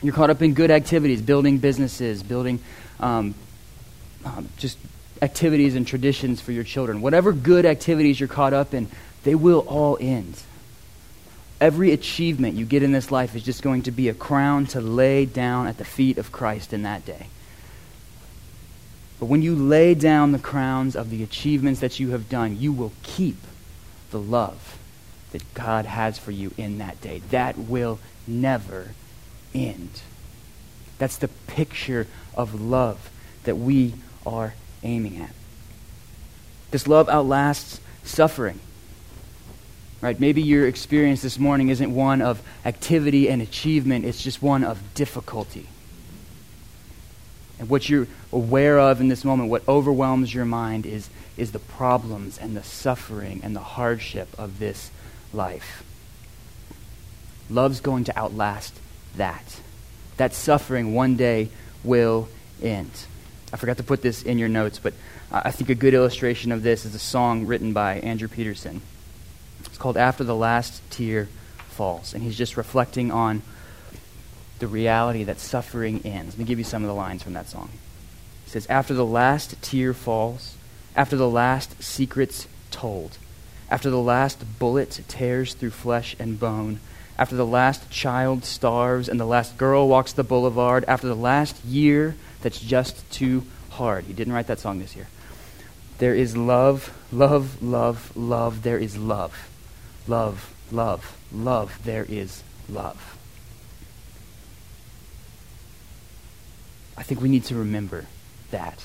You're 0.01 0.13
caught 0.13 0.29
up 0.29 0.41
in 0.41 0.53
good 0.53 0.71
activities, 0.71 1.21
building 1.21 1.57
businesses, 1.57 2.23
building 2.23 2.59
um, 2.99 3.35
um, 4.23 4.47
just 4.57 4.77
activities 5.21 5.75
and 5.75 5.85
traditions 5.85 6.39
for 6.39 6.51
your 6.51 6.63
children. 6.63 7.01
Whatever 7.01 7.33
good 7.33 7.65
activities 7.65 8.19
you're 8.19 8.29
caught 8.29 8.53
up 8.53 8.73
in, 8.73 8.87
they 9.23 9.35
will 9.35 9.59
all 9.59 9.97
end. 9.99 10.41
Every 11.59 11.91
achievement 11.91 12.55
you 12.55 12.65
get 12.65 12.83
in 12.83 12.93
this 12.93 13.11
life 13.11 13.35
is 13.35 13.43
just 13.43 13.61
going 13.61 13.83
to 13.83 13.91
be 13.91 14.07
a 14.07 14.13
crown 14.13 14.65
to 14.67 14.79
lay 14.79 15.25
down 15.25 15.67
at 15.67 15.77
the 15.77 15.83
feet 15.83 16.17
of 16.17 16.31
Christ 16.31 16.71
in 16.71 16.83
that 16.83 17.05
day. 17.05 17.27
But 19.19 19.25
when 19.25 19.41
you 19.41 19.53
lay 19.53 19.95
down 19.95 20.31
the 20.31 20.39
crowns 20.39 20.95
of 20.95 21.09
the 21.09 21.21
achievements 21.21 21.81
that 21.81 21.99
you 21.99 22.11
have 22.11 22.29
done, 22.29 22.57
you 22.57 22.71
will 22.71 22.93
keep 23.03 23.35
the 24.11 24.19
love 24.19 24.77
that 25.31 25.53
God 25.53 25.85
has 25.85 26.17
for 26.17 26.31
you 26.31 26.53
in 26.57 26.77
that 26.77 27.01
day. 27.01 27.21
That 27.29 27.57
will 27.57 27.99
never 28.25 28.93
end. 29.53 30.01
That's 30.97 31.17
the 31.17 31.29
picture 31.47 32.07
of 32.35 32.59
love 32.59 33.09
that 33.43 33.57
we 33.57 33.93
are 34.25 34.53
aiming 34.83 35.17
at. 35.17 35.33
This 36.71 36.87
love 36.87 37.09
outlasts 37.09 37.79
suffering. 38.03 38.59
Right? 40.01 40.19
Maybe 40.19 40.41
your 40.41 40.67
experience 40.67 41.21
this 41.21 41.37
morning 41.37 41.69
isn't 41.69 41.93
one 41.93 42.21
of 42.21 42.41
activity 42.63 43.29
and 43.29 43.41
achievement, 43.41 44.05
it's 44.05 44.21
just 44.21 44.41
one 44.41 44.63
of 44.63 44.93
difficulty. 44.93 45.67
And 47.59 47.67
what 47.67 47.89
you're 47.89 48.07
aware 48.31 48.79
of 48.79 49.01
in 49.01 49.09
this 49.09 49.25
moment, 49.25 49.49
what 49.49 49.67
overwhelms 49.67 50.33
your 50.33 50.45
mind, 50.45 50.85
is, 50.85 51.09
is 51.35 51.51
the 51.51 51.59
problems 51.59 52.37
and 52.37 52.55
the 52.55 52.63
suffering 52.63 53.41
and 53.43 53.53
the 53.53 53.59
hardship 53.59 54.29
of 54.37 54.59
this 54.59 54.91
life. 55.33 55.83
Love's 57.49 57.81
going 57.81 58.05
to 58.05 58.17
outlast 58.17 58.79
that. 59.15 59.59
That 60.17 60.33
suffering 60.33 60.93
one 60.93 61.15
day 61.15 61.49
will 61.83 62.27
end. 62.61 62.91
I 63.51 63.57
forgot 63.57 63.77
to 63.77 63.83
put 63.83 64.01
this 64.01 64.21
in 64.21 64.37
your 64.37 64.49
notes, 64.49 64.79
but 64.79 64.93
I 65.31 65.51
think 65.51 65.69
a 65.69 65.75
good 65.75 65.93
illustration 65.93 66.51
of 66.51 66.63
this 66.63 66.85
is 66.85 66.93
a 66.93 66.99
song 66.99 67.45
written 67.47 67.73
by 67.73 67.99
Andrew 67.99 68.27
Peterson. 68.27 68.81
It's 69.65 69.77
called 69.77 69.97
After 69.97 70.23
the 70.23 70.35
Last 70.35 70.81
Tear 70.91 71.27
Falls, 71.69 72.13
and 72.13 72.23
he's 72.23 72.37
just 72.37 72.57
reflecting 72.57 73.11
on 73.11 73.41
the 74.59 74.67
reality 74.67 75.23
that 75.23 75.39
suffering 75.39 76.01
ends. 76.05 76.33
Let 76.33 76.39
me 76.39 76.45
give 76.45 76.59
you 76.59 76.65
some 76.65 76.83
of 76.83 76.87
the 76.87 76.93
lines 76.93 77.23
from 77.23 77.33
that 77.33 77.47
song. 77.47 77.69
He 78.45 78.51
says, 78.51 78.67
After 78.67 78.93
the 78.93 79.05
last 79.05 79.61
tear 79.61 79.93
falls, 79.93 80.55
after 80.95 81.15
the 81.15 81.29
last 81.29 81.81
secret's 81.81 82.47
told, 82.71 83.17
after 83.69 83.89
the 83.89 84.01
last 84.01 84.43
bullet 84.59 85.01
tears 85.07 85.53
through 85.53 85.69
flesh 85.69 86.15
and 86.19 86.39
bone, 86.39 86.79
after 87.19 87.35
the 87.35 87.45
last 87.45 87.91
child 87.91 88.45
starves 88.45 89.09
and 89.09 89.19
the 89.19 89.25
last 89.25 89.57
girl 89.57 89.89
walks 89.89 90.13
the 90.13 90.23
boulevard, 90.23 90.85
after 90.87 91.05
the 91.05 91.15
last 91.15 91.63
year 91.65 92.15
that's 92.41 92.61
just 92.61 93.11
too 93.11 93.43
hard. 93.71 94.05
He 94.05 94.13
didn't 94.13 94.31
write 94.31 94.47
that 94.47 94.59
song 94.59 94.79
this 94.79 94.95
year. 94.95 95.09
There 95.97 96.15
is 96.15 96.37
love, 96.37 96.97
love, 97.11 97.61
love, 97.61 98.15
love. 98.15 98.63
There 98.63 98.77
is 98.77 98.97
love. 98.97 99.49
Love, 100.07 100.53
love, 100.71 101.17
love. 101.29 101.77
There 101.83 102.05
is 102.05 102.41
love. 102.69 103.17
I 106.95 107.03
think 107.03 107.19
we 107.19 107.27
need 107.27 107.43
to 107.45 107.55
remember 107.55 108.05
that. 108.51 108.81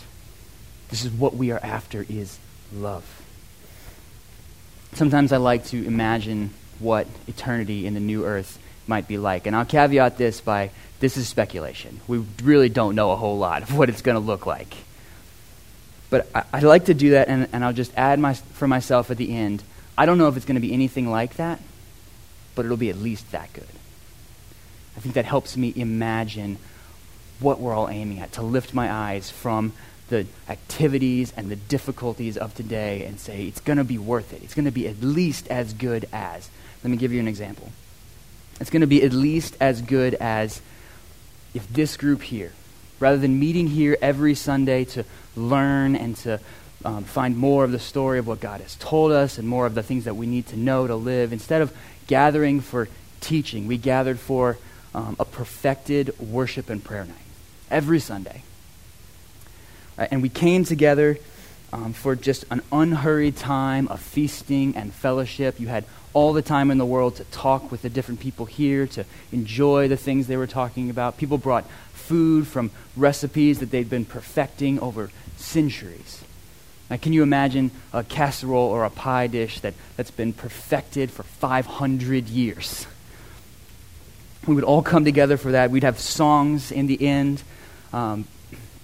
This 0.89 1.05
is 1.05 1.13
what 1.13 1.37
we 1.37 1.53
are 1.53 1.61
after 1.63 2.05
is 2.09 2.41
love. 2.73 3.23
Sometimes 4.93 5.33
I 5.33 5.37
like 5.37 5.65
to 5.67 5.87
imagine 5.87 6.51
what 6.79 7.07
eternity 7.27 7.87
in 7.87 7.95
the 7.95 8.01
new 8.01 8.25
earth 8.25 8.59
might 8.87 9.09
be 9.09 9.19
like. 9.19 9.47
And 9.47 9.57
I'll 9.57 9.65
caveat 9.65 10.19
this 10.19 10.41
by 10.41 10.71
this 11.01 11.17
is 11.17 11.29
speculation. 11.29 12.01
We 12.07 12.25
really 12.43 12.69
don't 12.69 12.95
know 12.95 13.13
a 13.13 13.17
whole 13.17 13.39
lot 13.39 13.63
of 13.63 13.77
what 13.77 13.89
it's 13.89 14.03
going 14.03 14.15
to 14.15 14.21
look 14.21 14.47
like. 14.47 14.75
But 16.11 16.29
I, 16.35 16.45
I, 16.53 16.61
like 16.61 16.87
to 16.87 16.95
do 16.95 17.11
that, 17.11 17.29
and, 17.29 17.49
and 17.53 17.65
I'll 17.65 17.73
just 17.73 17.93
add 17.97 18.19
my, 18.19 18.35
for 18.35 18.69
myself 18.69 19.11
at 19.11 19.17
the 19.17 19.35
end. 19.35 19.63
I 19.99 20.07
don't 20.07 20.19
know 20.19 20.29
if 20.29 20.37
it's 20.37 20.47
going 20.47 20.55
to 20.55 20.61
be 20.61 20.73
anything 20.73 21.11
like 21.11 21.37
that, 21.37 21.61
but 22.55 22.65
it'll 22.65 22.77
be 22.77 22.91
at 22.91 22.97
least 22.97 23.33
that 23.33 23.53
good. 23.53 23.67
I 24.97 25.01
think 25.01 25.15
that 25.15 25.25
helps 25.25 25.57
me 25.57 25.73
imagine 25.75 26.59
what 27.41 27.59
we're 27.59 27.75
all 27.75 27.89
aiming 27.89 28.21
at, 28.21 28.33
to 28.33 28.43
lift 28.43 28.75
my 28.75 28.91
eyes 28.91 29.31
from 29.31 29.73
the 30.09 30.27
activities 30.49 31.33
and 31.37 31.51
the 31.51 31.57
difficulties 31.57 32.37
of 32.37 32.55
today 32.55 33.05
and 33.05 33.19
say, 33.19 33.47
it's 33.47 33.61
going 33.61 33.79
to 33.79 33.85
be 33.85 33.99
worth 33.99 34.33
it. 34.33 34.43
It's 34.43 34.55
going 34.55 34.67
to 34.67 34.71
be 34.71 34.87
at 34.87 35.03
least 35.03 35.49
as 35.49 35.73
good 35.73 36.09
as. 36.13 36.49
Let 36.85 36.91
me 36.91 36.97
give 36.99 37.13
you 37.13 37.21
an 37.21 37.29
example. 37.29 37.73
It's 38.61 38.71
going 38.71 38.83
to 38.83 38.87
be 38.87 39.03
at 39.03 39.13
least 39.13 39.57
as 39.59 39.81
good 39.83 40.15
as 40.15 40.61
if 41.55 41.67
this 41.73 41.97
group 41.97 42.23
here, 42.23 42.53
rather 43.01 43.17
than 43.17 43.41
meeting 43.41 43.69
here 43.69 43.97
every 44.03 44.35
Sunday 44.35 44.85
to 44.85 45.05
learn 45.35 45.97
and 45.97 46.15
to 46.19 46.39
um, 46.85 47.05
find 47.05 47.37
more 47.37 47.65
of 47.65 47.73
the 47.73 47.79
story 47.79 48.19
of 48.19 48.27
what 48.27 48.41
God 48.41 48.61
has 48.61 48.77
told 48.77 49.13
us 49.13 49.39
and 49.39 49.49
more 49.49 49.65
of 49.65 49.75
the 49.75 49.83
things 49.83 50.05
that 50.05 50.15
we 50.15 50.27
need 50.27 50.47
to 50.49 50.57
know 50.57 50.87
to 50.87 50.95
live, 50.95 51.33
instead 51.33 51.63
of 51.63 51.75
gathering 52.07 52.61
for 52.61 52.89
teaching, 53.21 53.67
we 53.67 53.79
gathered 53.79 54.21
for 54.21 54.59
um, 54.95 55.17
a 55.19 55.25
perfected 55.25 56.17
worship 56.21 56.69
and 56.69 56.85
prayer 56.85 57.07
night 57.07 57.17
every 57.71 57.99
Sunday. 57.99 58.43
Right, 59.97 60.09
and 60.11 60.21
we 60.21 60.29
came 60.29 60.65
together 60.65 61.19
um, 61.75 61.93
for 61.93 62.15
just 62.15 62.45
an 62.53 62.63
unhurried 62.71 63.37
time 63.37 63.89
of 63.89 64.01
feasting 64.01 64.77
and 64.77 64.95
fellowship. 64.95 65.59
You 65.59 65.67
had 65.67 65.85
all 66.13 66.33
the 66.33 66.41
time 66.41 66.71
in 66.71 66.79
the 66.79 66.87
world 66.87 67.17
to 67.17 67.25
talk 67.25 67.73
with 67.73 67.83
the 67.83 67.91
different 67.91 68.21
people 68.21 68.47
here, 68.47 68.87
to 68.87 69.05
enjoy 69.33 69.89
the 69.89 69.97
things 69.97 70.29
they 70.29 70.37
were 70.37 70.47
talking 70.47 70.89
about. 70.89 71.19
People 71.19 71.37
brought 71.37 71.65
food 71.93 72.47
from 72.47 72.71
recipes 72.97 73.59
that 73.59 73.73
they'd 73.73 73.91
been 73.91 74.05
perfecting 74.05 74.79
over 74.79 75.11
centuries. 75.37 76.23
Now, 76.89 76.97
can 76.97 77.13
you 77.13 77.25
imagine 77.25 77.73
a 77.93 78.05
casserole 78.05 78.69
or 78.69 78.85
a 78.85 78.91
pie 78.91 79.27
dish 79.27 79.59
that, 79.61 79.75
that's 79.97 80.13
been 80.13 80.33
perfected 80.33 81.11
for 81.11 81.25
500 81.25 82.29
years? 82.29 82.87
We 84.47 84.55
would 84.55 84.65
all 84.65 84.83
come 84.83 85.05
together 85.05 85.37
for 85.37 85.53
that. 85.53 85.73
We'd 85.73 85.83
have 85.83 85.99
songs 85.99 86.71
in 86.71 86.87
the 86.87 87.05
end. 87.05 87.43
Um, 87.93 88.27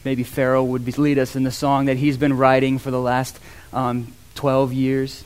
maybe 0.05 0.23
Pharaoh 0.23 0.65
would 0.65 0.99
lead 0.99 1.19
us 1.19 1.37
in 1.37 1.43
the 1.43 1.51
song 1.51 1.87
that 1.87 1.97
he's 1.97 2.17
been 2.17 2.37
writing 2.37 2.79
for 2.79 2.91
the 2.91 3.01
last 3.01 3.39
um, 3.73 4.15
12 4.35 4.73
years. 4.73 5.25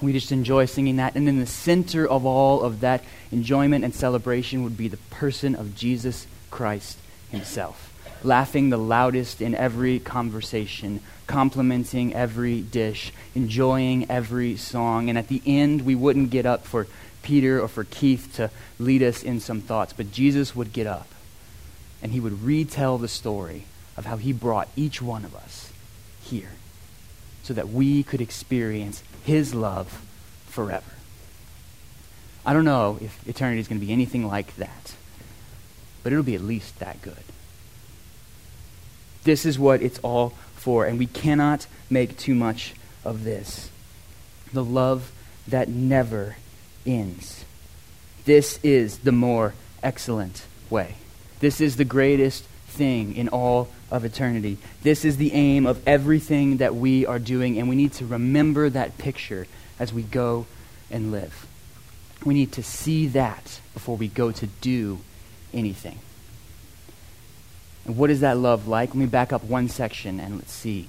We 0.00 0.12
just 0.12 0.32
enjoy 0.32 0.66
singing 0.66 0.96
that. 0.96 1.14
And 1.14 1.28
in 1.28 1.38
the 1.38 1.46
center 1.46 2.06
of 2.06 2.26
all 2.26 2.62
of 2.62 2.80
that 2.80 3.02
enjoyment 3.32 3.84
and 3.84 3.94
celebration 3.94 4.62
would 4.62 4.76
be 4.76 4.88
the 4.88 4.98
person 5.10 5.54
of 5.54 5.74
Jesus 5.74 6.26
Christ 6.50 6.98
himself, 7.30 7.92
laughing 8.22 8.70
the 8.70 8.76
loudest 8.76 9.40
in 9.40 9.54
every 9.54 9.98
conversation, 9.98 11.00
complimenting 11.26 12.14
every 12.14 12.60
dish, 12.60 13.12
enjoying 13.34 14.08
every 14.10 14.56
song. 14.56 15.08
And 15.08 15.18
at 15.18 15.28
the 15.28 15.42
end, 15.46 15.82
we 15.82 15.94
wouldn't 15.94 16.30
get 16.30 16.46
up 16.46 16.64
for 16.66 16.86
Peter 17.22 17.60
or 17.60 17.68
for 17.68 17.84
Keith 17.84 18.32
to 18.36 18.50
lead 18.78 19.02
us 19.02 19.22
in 19.22 19.40
some 19.40 19.60
thoughts, 19.60 19.92
but 19.92 20.12
Jesus 20.12 20.54
would 20.54 20.72
get 20.72 20.86
up 20.86 21.08
and 22.02 22.12
he 22.12 22.20
would 22.20 22.44
retell 22.44 22.98
the 22.98 23.08
story 23.08 23.64
of 23.96 24.06
how 24.06 24.16
he 24.16 24.32
brought 24.32 24.68
each 24.76 25.00
one 25.00 25.24
of 25.24 25.34
us 25.34 25.72
here 26.22 26.52
so 27.42 27.54
that 27.54 27.68
we 27.68 28.02
could 28.02 28.20
experience 28.20 29.02
his 29.24 29.54
love 29.54 30.02
forever. 30.46 30.92
I 32.44 32.52
don't 32.52 32.64
know 32.64 32.98
if 33.00 33.26
eternity 33.26 33.60
is 33.60 33.68
going 33.68 33.80
to 33.80 33.86
be 33.86 33.92
anything 33.92 34.26
like 34.26 34.56
that, 34.56 34.94
but 36.02 36.12
it'll 36.12 36.24
be 36.24 36.34
at 36.34 36.40
least 36.40 36.78
that 36.78 37.02
good. 37.02 37.14
This 39.24 39.44
is 39.44 39.58
what 39.58 39.82
it's 39.82 39.98
all 40.00 40.30
for, 40.54 40.86
and 40.86 40.98
we 40.98 41.06
cannot 41.06 41.66
make 41.90 42.16
too 42.16 42.34
much 42.34 42.74
of 43.04 43.24
this. 43.24 43.70
The 44.52 44.64
love 44.64 45.10
that 45.48 45.68
never 45.68 46.36
ends. 46.84 47.44
This 48.24 48.58
is 48.62 48.98
the 48.98 49.12
more 49.12 49.54
excellent 49.82 50.44
way. 50.70 50.96
This 51.40 51.60
is 51.60 51.76
the 51.76 51.84
greatest 51.84 52.44
thing 52.66 53.16
in 53.16 53.28
all 53.28 53.68
of 53.90 54.04
eternity. 54.04 54.58
This 54.82 55.04
is 55.04 55.16
the 55.16 55.32
aim 55.32 55.66
of 55.66 55.86
everything 55.86 56.58
that 56.58 56.74
we 56.74 57.06
are 57.06 57.18
doing, 57.18 57.58
and 57.58 57.68
we 57.68 57.76
need 57.76 57.92
to 57.94 58.06
remember 58.06 58.68
that 58.70 58.98
picture 58.98 59.46
as 59.78 59.92
we 59.92 60.02
go 60.02 60.46
and 60.90 61.10
live. 61.10 61.46
We 62.24 62.34
need 62.34 62.52
to 62.52 62.62
see 62.62 63.06
that 63.08 63.60
before 63.74 63.96
we 63.96 64.08
go 64.08 64.32
to 64.32 64.46
do 64.46 64.98
anything. 65.52 65.98
And 67.84 67.96
what 67.96 68.10
is 68.10 68.20
that 68.20 68.36
love 68.36 68.66
like? 68.66 68.90
Let 68.90 68.96
me 68.96 69.06
back 69.06 69.32
up 69.32 69.44
one 69.44 69.68
section 69.68 70.18
and 70.18 70.36
let's 70.36 70.52
see. 70.52 70.88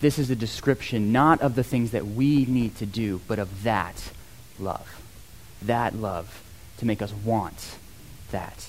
This 0.00 0.18
is 0.18 0.30
a 0.30 0.36
description 0.36 1.10
not 1.10 1.40
of 1.40 1.54
the 1.54 1.64
things 1.64 1.90
that 1.90 2.06
we 2.06 2.44
need 2.44 2.76
to 2.76 2.86
do, 2.86 3.20
but 3.26 3.38
of 3.38 3.64
that 3.64 4.12
love. 4.58 5.00
That 5.62 5.94
love 5.96 6.42
to 6.78 6.86
make 6.86 7.02
us 7.02 7.12
want 7.12 7.76
that. 8.30 8.68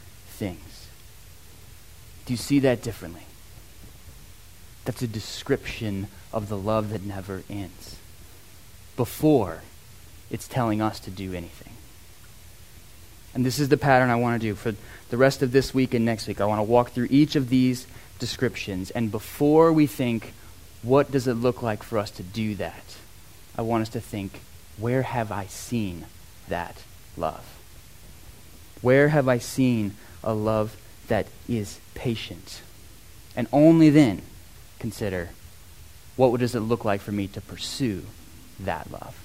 things. 0.41 0.87
Do 2.25 2.33
you 2.33 2.37
see 2.37 2.57
that 2.59 2.81
differently? 2.81 3.21
That's 4.85 5.03
a 5.03 5.07
description 5.07 6.07
of 6.33 6.49
the 6.49 6.57
love 6.57 6.89
that 6.89 7.03
never 7.03 7.43
ends. 7.47 7.97
Before 8.97 9.61
it's 10.31 10.47
telling 10.47 10.81
us 10.81 10.99
to 11.01 11.11
do 11.11 11.35
anything. 11.35 11.73
And 13.35 13.45
this 13.45 13.59
is 13.59 13.69
the 13.69 13.77
pattern 13.77 14.09
I 14.09 14.15
want 14.15 14.41
to 14.41 14.47
do 14.47 14.55
for 14.55 14.73
the 15.11 15.17
rest 15.17 15.43
of 15.43 15.51
this 15.51 15.75
week 15.75 15.93
and 15.93 16.05
next 16.05 16.27
week. 16.27 16.41
I 16.41 16.45
want 16.45 16.57
to 16.57 16.63
walk 16.63 16.89
through 16.89 17.09
each 17.11 17.35
of 17.35 17.49
these 17.49 17.85
descriptions. 18.17 18.89
And 18.89 19.11
before 19.11 19.71
we 19.71 19.85
think, 19.85 20.33
what 20.81 21.11
does 21.11 21.27
it 21.27 21.35
look 21.35 21.61
like 21.61 21.83
for 21.83 21.99
us 21.99 22.09
to 22.11 22.23
do 22.23 22.55
that? 22.55 22.97
I 23.55 23.61
want 23.61 23.83
us 23.83 23.89
to 23.89 24.01
think, 24.01 24.41
where 24.77 25.03
have 25.03 25.31
I 25.31 25.45
seen 25.45 26.05
that 26.49 26.77
love? 27.15 27.45
Where 28.81 29.09
have 29.09 29.27
I 29.27 29.37
seen 29.37 29.95
a 30.23 30.33
love 30.33 30.77
that 31.07 31.27
is 31.47 31.79
patient? 31.93 32.61
And 33.35 33.47
only 33.51 33.89
then 33.89 34.21
consider, 34.79 35.29
what 36.15 36.37
does 36.39 36.55
it 36.55 36.59
look 36.59 36.85
like 36.85 37.01
for 37.01 37.11
me 37.11 37.27
to 37.27 37.41
pursue 37.41 38.03
that 38.59 38.91
love? 38.91 39.17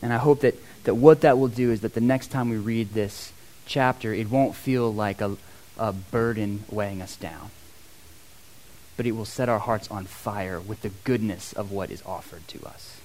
And 0.00 0.12
I 0.12 0.18
hope 0.18 0.40
that, 0.40 0.54
that 0.84 0.94
what 0.94 1.22
that 1.22 1.38
will 1.38 1.48
do 1.48 1.70
is 1.70 1.80
that 1.80 1.94
the 1.94 2.00
next 2.00 2.28
time 2.28 2.50
we 2.50 2.56
read 2.56 2.94
this 2.94 3.32
chapter, 3.66 4.14
it 4.14 4.30
won't 4.30 4.54
feel 4.54 4.92
like 4.92 5.20
a, 5.20 5.36
a 5.76 5.92
burden 5.92 6.64
weighing 6.70 7.02
us 7.02 7.16
down. 7.16 7.50
But 8.96 9.06
it 9.06 9.12
will 9.12 9.24
set 9.24 9.48
our 9.48 9.58
hearts 9.58 9.90
on 9.90 10.06
fire 10.06 10.60
with 10.60 10.82
the 10.82 10.90
goodness 11.04 11.52
of 11.52 11.70
what 11.70 11.90
is 11.90 12.02
offered 12.06 12.46
to 12.48 12.64
us. 12.64 13.00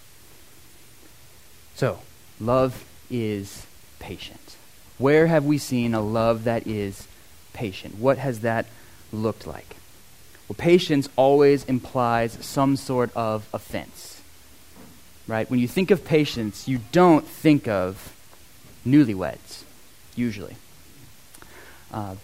So, 1.75 1.99
love 2.39 2.85
is 3.09 3.65
patient. 3.99 4.57
Where 4.97 5.27
have 5.27 5.45
we 5.45 5.57
seen 5.57 5.93
a 5.93 6.01
love 6.01 6.43
that 6.43 6.67
is 6.67 7.07
patient? 7.53 7.95
What 7.97 8.17
has 8.17 8.41
that 8.41 8.65
looked 9.11 9.47
like? 9.47 9.75
Well, 10.47 10.55
patience 10.57 11.09
always 11.15 11.63
implies 11.65 12.37
some 12.41 12.75
sort 12.75 13.11
of 13.15 13.47
offense 13.53 14.13
right? 15.27 15.49
When 15.49 15.59
you 15.59 15.67
think 15.67 15.91
of 15.91 16.05
patience, 16.05 16.67
you 16.67 16.79
don't 16.91 17.25
think 17.25 17.67
of 17.67 18.13
newlyweds, 18.85 19.63
usually. 20.15 20.55
Uh, 21.91 22.15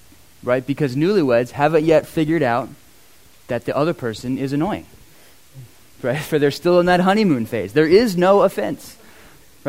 right? 0.44 0.66
Because 0.66 0.96
newlyweds 0.96 1.52
haven't 1.52 1.86
yet 1.86 2.08
figured 2.08 2.44
out 2.44 2.70
that 3.48 3.66
the 3.66 3.76
other 3.76 3.94
person 3.94 4.38
is 4.38 4.54
annoying, 4.54 4.86
right? 6.02 6.22
For 6.24 6.40
they're 6.40 6.52
still 6.52 6.80
in 6.80 6.86
that 6.88 7.00
honeymoon 7.00 7.46
phase. 7.46 7.74
There 7.74 7.88
is 7.88 8.18
no 8.18 8.42
offense, 8.42 8.98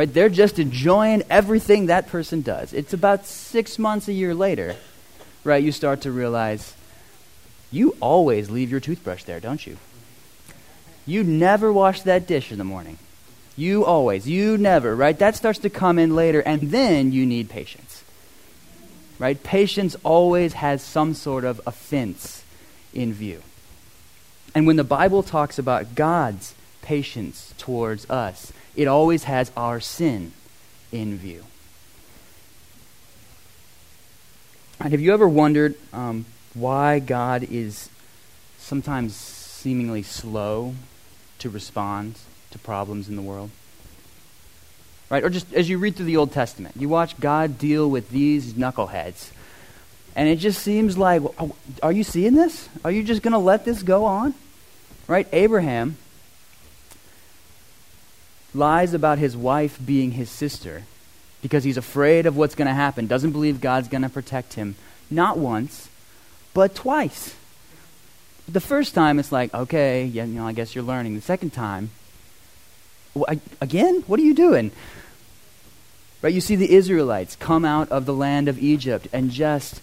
right? 0.01 0.15
They're 0.15 0.31
just 0.31 0.59
enjoying 0.59 1.23
everything 1.29 1.87
that 1.87 2.09
person 2.09 2.41
does. 2.41 2.73
It's 2.73 2.95
about 2.95 3.27
six 3.27 3.79
months, 3.79 4.09
a 4.09 4.15
year 4.15 4.33
later, 4.33 4.77
right? 5.45 5.63
You 5.63 5.73
start 5.73 6.01
to 6.03 6.11
realize 6.11 6.75
you 7.71 7.95
always 8.01 8.49
leave 8.49 8.71
your 8.71 8.81
toothbrush 8.81 9.25
there, 9.25 9.41
don't 9.41 9.67
you? 9.67 9.77
You 11.05 11.23
never 11.23 11.71
wash 11.71 12.01
that 12.03 12.27
dish 12.27 12.51
in 12.51 12.57
the 12.57 12.65
morning. 12.65 12.97
You 13.59 13.85
always, 13.85 14.27
you 14.27 14.57
never, 14.57 14.97
right? 14.97 15.19
That 15.19 15.37
starts 15.37 15.59
to 15.59 15.69
come 15.69 15.99
in 15.99 16.17
later, 16.17 16.41
and 16.41 16.71
then 16.71 17.13
you 17.13 17.27
need 17.27 17.51
patience. 17.51 18.03
Right? 19.19 19.43
Patience 19.43 19.97
always 20.03 20.55
has 20.55 20.83
some 20.83 21.13
sort 21.13 21.45
of 21.45 21.61
offense 21.67 22.43
in 22.95 23.13
view. 23.13 23.43
And 24.55 24.67
when 24.67 24.77
the 24.77 24.83
Bible 24.83 25.23
talks 25.23 25.59
about 25.59 25.95
God's 25.95 26.55
patience 26.81 27.53
towards 27.59 28.09
us, 28.09 28.51
it 28.81 28.89
always 28.89 29.25
has 29.25 29.53
our 29.57 29.81
sin 29.81 30.33
in 30.91 31.19
view. 31.19 31.45
And 34.81 34.93
have 34.93 35.01
you 35.01 35.13
ever 35.13 35.29
wondered 35.29 35.75
um, 35.93 36.25
why 36.55 36.99
God 36.99 37.43
is 37.43 37.91
sometimes 38.59 39.15
seemingly 39.15 40.03
slow 40.03 40.75
to 41.39 41.51
respond 41.51 42.15
to 42.51 42.59
problems 42.59 43.09
in 43.09 43.17
the 43.17 43.23
world. 43.23 43.51
Right? 45.11 45.23
Or 45.23 45.29
just 45.29 45.53
as 45.53 45.69
you 45.69 45.79
read 45.79 45.97
through 45.97 46.07
the 46.07 46.17
Old 46.17 46.33
Testament, 46.33 46.77
you 46.79 46.89
watch 46.89 47.19
God 47.21 47.59
deal 47.59 47.91
with 47.91 48.11
these 48.11 48.55
knuckleheads. 48.55 49.31
And 50.17 50.29
it 50.29 50.37
just 50.37 50.63
seems 50.63 50.97
like, 50.97 51.23
oh, 51.39 51.55
are 51.83 51.93
you 51.93 52.05
seeing 52.05 52.35
this? 52.35 52.69
Are 52.85 52.91
you 52.91 53.03
just 53.03 53.23
going 53.23 53.33
to 53.33 53.39
let 53.39 53.65
this 53.65 53.83
go 53.83 54.05
on? 54.05 54.35
Right? 55.07 55.27
Abraham 55.33 55.97
lies 58.55 58.95
about 58.95 59.19
his 59.19 59.37
wife 59.37 59.79
being 59.85 60.13
his 60.13 60.31
sister 60.31 60.85
because 61.43 61.65
he's 61.65 61.77
afraid 61.77 62.27
of 62.27 62.37
what's 62.37 62.55
going 62.55 62.69
to 62.69 62.75
happen, 62.75 63.07
doesn't 63.07 63.33
believe 63.33 63.61
God's 63.61 63.89
going 63.89 64.03
to 64.03 64.09
protect 64.09 64.55
him. 64.55 64.77
Not 65.11 65.39
once, 65.39 65.89
but 66.53 66.75
twice. 66.75 67.35
The 68.49 68.61
first 68.61 68.95
time, 68.95 69.19
it's 69.19 69.33
like, 69.33 69.55
okay, 69.55 70.05
yeah, 70.05 70.25
you 70.25 70.35
know, 70.35 70.47
I 70.47 70.53
guess 70.53 70.75
you're 70.75 70.85
learning. 70.85 71.15
The 71.15 71.21
second 71.21 71.53
time, 71.53 71.91
Again? 73.61 74.05
What 74.07 74.21
are 74.21 74.25
you 74.25 74.35
doing? 74.35 74.71
Right? 76.23 76.33
You 76.33 76.41
see 76.41 76.57
the 76.57 76.73
Israelites 76.73 77.37
come 77.37 77.65
out 77.65 77.89
of 77.91 78.07
the 78.07 78.15
land 78.15 78.49
of 78.49 78.59
Egypt 78.59 79.09
and 79.13 79.31
just 79.31 79.81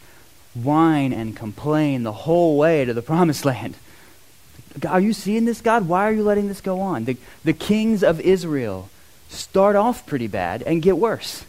whine 0.53 1.11
and 1.11 1.35
complain 1.35 2.03
the 2.03 2.11
whole 2.11 2.57
way 2.57 2.85
to 2.85 2.93
the 2.93 3.01
promised 3.13 3.45
land. 3.45 3.75
Are 4.85 4.99
you 4.99 5.13
seeing 5.13 5.45
this, 5.45 5.61
God? 5.61 5.87
Why 5.87 6.07
are 6.07 6.11
you 6.11 6.23
letting 6.23 6.47
this 6.47 6.61
go 6.61 6.81
on? 6.81 7.05
The, 7.05 7.17
the 7.43 7.53
kings 7.53 8.03
of 8.03 8.19
Israel 8.19 8.89
start 9.29 9.75
off 9.75 10.05
pretty 10.05 10.27
bad 10.27 10.61
and 10.61 10.81
get 10.81 10.97
worse. 10.97 11.45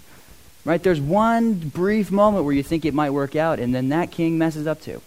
Right? 0.64 0.82
There's 0.82 1.00
one 1.00 1.54
brief 1.54 2.10
moment 2.10 2.44
where 2.44 2.54
you 2.54 2.62
think 2.62 2.84
it 2.84 2.94
might 2.94 3.10
work 3.10 3.36
out, 3.36 3.58
and 3.58 3.74
then 3.74 3.88
that 3.88 4.10
king 4.10 4.38
messes 4.38 4.66
up 4.66 4.80
too. 4.80 5.02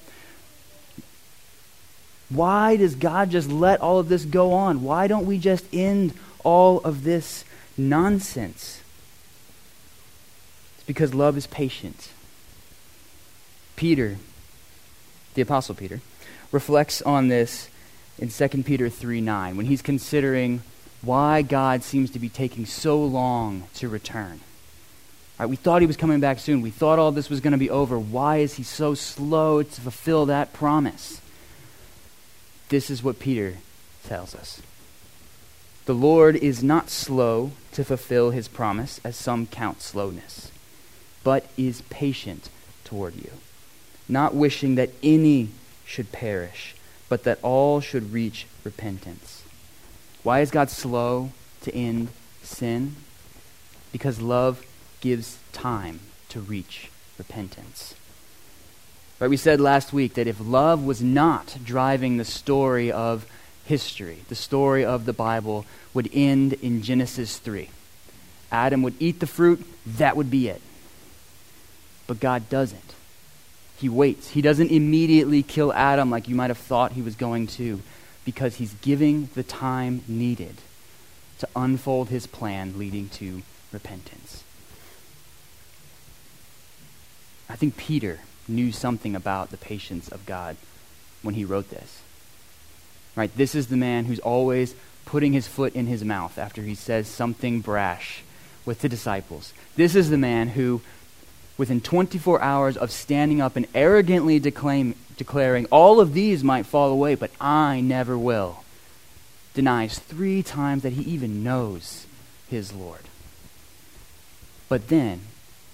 Why 2.30 2.78
does 2.78 2.96
God 2.96 3.30
just 3.30 3.50
let 3.50 3.82
all 3.82 4.00
of 4.00 4.08
this 4.08 4.24
go 4.24 4.54
on? 4.54 4.84
Why 4.84 5.08
don't 5.08 5.26
we 5.26 5.38
just 5.38 5.66
end 5.74 6.14
all 6.44 6.80
of 6.80 7.04
this 7.04 7.44
nonsense? 7.78 8.82
It's 10.78 10.86
because 10.88 11.14
love 11.14 11.38
is 11.38 11.46
patient. 11.48 12.10
Peter, 13.76 14.18
the 15.34 15.42
Apostle 15.42 15.76
Peter, 15.76 16.00
reflects 16.52 17.02
on 17.02 17.28
this 17.28 17.68
in 18.19 18.30
2 18.30 18.47
Peter 18.63 18.89
3 18.89 19.21
9 19.21 19.58
when 19.58 19.65
he's 19.65 19.82
considering 19.82 20.62
why 21.02 21.41
God 21.41 21.84
seems 21.84 22.12
to 22.12 22.19
be 22.19 22.30
taking 22.30 22.65
so 22.65 23.04
long 23.04 23.63
to 23.76 23.89
return. 23.89 24.39
Right, 25.39 25.47
we 25.47 25.56
thought 25.56 25.82
he 25.82 25.88
was 25.88 25.97
coming 25.97 26.19
back 26.19 26.39
soon. 26.39 26.62
We 26.62 26.69
thought 26.69 27.00
all 27.00 27.12
this 27.12 27.30
was 27.30 27.41
going 27.41 27.54
to 27.54 27.58
be 27.58 27.69
over. 27.69 27.97
Why 27.97 28.38
is 28.38 28.56
he 28.56 28.63
so 28.63 28.93
slow 28.93 29.63
to 29.63 29.82
fulfill 29.82 30.28
that 30.28 30.54
promise? 30.54 31.19
This 32.69 32.91
is 32.91 33.02
what 33.02 33.19
Peter 33.19 33.58
tells 34.04 34.36
us. 34.36 34.62
The 35.86 35.93
Lord 35.95 36.36
is 36.36 36.63
not 36.63 36.91
slow 36.91 37.54
to 37.71 37.84
fulfill 37.84 38.30
his 38.30 38.47
promise, 38.47 39.02
as 39.04 39.15
some 39.15 39.47
count 39.47 39.82
slowness, 39.82 40.52
but 41.24 41.47
is 41.58 41.82
patient 41.89 42.50
toward 42.84 43.15
you, 43.15 43.32
not 44.08 44.36
wishing 44.36 44.76
that 44.76 44.91
any 45.02 45.50
should 45.84 46.12
perish, 46.12 46.76
but 47.12 47.26
that 47.26 47.39
all 47.41 47.82
should 47.82 48.13
reach 48.13 48.47
repentance. 48.63 49.43
Why 50.24 50.39
is 50.39 50.50
God 50.50 50.69
slow 50.69 51.32
to 51.60 51.76
end 51.76 52.08
sin? 52.41 52.95
Because 53.91 54.21
love 54.21 54.65
gives 55.02 55.38
time 55.52 56.00
to 56.30 56.39
reach 56.39 56.89
repentance. 57.17 57.95
Right, 59.19 59.30
we 59.30 59.36
said 59.36 59.60
last 59.60 59.91
week 59.91 60.13
that 60.13 60.26
if 60.26 60.38
love 60.39 60.86
was 60.86 61.02
not 61.02 61.58
driving 61.65 62.15
the 62.15 62.24
story 62.24 62.93
of 62.93 63.26
history, 63.65 64.19
the 64.30 64.34
story 64.34 64.86
of 64.86 65.04
the 65.04 65.12
Bible, 65.12 65.65
would 65.93 66.10
end 66.13 66.54
in 66.54 66.82
Genesis 66.82 67.39
3. 67.39 67.69
Adam 68.54 68.84
would 68.84 68.95
eat 69.02 69.19
the 69.19 69.28
fruit, 69.28 69.65
that 69.86 70.15
would 70.15 70.32
be 70.32 70.47
it. 70.47 70.62
But 72.08 72.21
God 72.21 72.47
doesn't. 72.47 72.95
He 73.82 73.89
waits. 73.89 74.30
He 74.30 74.41
doesn't 74.44 74.70
immediately 74.70 75.41
kill 75.41 75.74
Adam 75.74 76.12
like 76.12 76.28
you 76.28 76.36
might 76.36 76.52
have 76.52 76.58
thought 76.60 76.91
he 76.91 77.02
was 77.02 77.15
going 77.15 77.48
to, 77.48 77.82
because 78.24 78.58
he's 78.58 78.74
giving 78.76 79.30
the 79.34 79.41
time 79.41 80.04
needed 80.08 80.58
to 81.39 81.50
unfold 81.56 82.10
his 82.10 82.28
plan 82.28 82.78
leading 82.78 83.10
to 83.10 83.41
repentance. 83.72 84.44
I 87.50 87.56
think 87.56 87.76
Peter 87.76 88.20
knew 88.48 88.72
something 88.72 89.15
about 89.15 89.50
the 89.50 89.58
patience 89.58 90.10
of 90.10 90.28
God 90.28 90.58
when 91.24 91.34
he 91.34 91.44
wrote 91.44 91.72
this. 91.72 92.04
Right? 93.15 93.36
This 93.36 93.56
is 93.56 93.67
the 93.67 93.78
man 93.78 94.06
who's 94.06 94.20
always 94.20 94.76
putting 95.06 95.34
his 95.34 95.48
foot 95.48 95.74
in 95.74 95.88
his 95.88 96.04
mouth 96.04 96.38
after 96.38 96.62
he 96.62 96.76
says 96.76 97.08
something 97.08 97.62
brash 97.62 98.22
with 98.63 98.82
the 98.82 98.89
disciples. 98.89 99.54
This 99.76 99.96
is 99.96 100.12
the 100.12 100.20
man 100.20 100.50
who, 100.50 100.82
within 101.62 101.80
24 101.80 102.41
hours 102.41 102.76
of 102.76 102.89
standing 102.89 103.39
up 103.39 103.56
and 103.56 103.67
arrogantly 103.76 104.39
declaim, 104.39 104.95
declaring, 105.15 105.67
All 105.67 106.00
of 106.00 106.15
these 106.15 106.43
might 106.43 106.65
fall 106.65 106.89
away, 106.89 107.13
but 107.13 107.30
I 107.39 107.82
never 107.82 108.17
will, 108.17 108.63
denies 109.54 110.00
three 110.00 110.41
times 110.41 110.82
that 110.82 110.93
he 110.93 111.04
even 111.04 111.43
knows 111.43 112.08
his 112.50 112.74
Lord. 112.74 113.02
But 114.69 114.88
then 114.88 115.21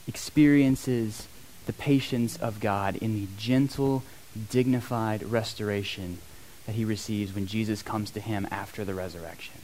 experiences 0.09 1.25
the 1.67 1.71
patience 1.71 2.35
of 2.35 2.59
God 2.59 2.97
in 2.97 3.13
the 3.13 3.27
gentle, 3.37 4.03
dignified 4.51 5.23
restoration 5.23 6.17
that 6.65 6.75
he 6.75 6.83
receives 6.83 7.33
when 7.33 7.47
Jesus 7.47 7.81
comes 7.81 8.11
to 8.11 8.19
him 8.19 8.45
after 8.51 8.83
the 8.83 8.93
resurrection. 8.93 9.61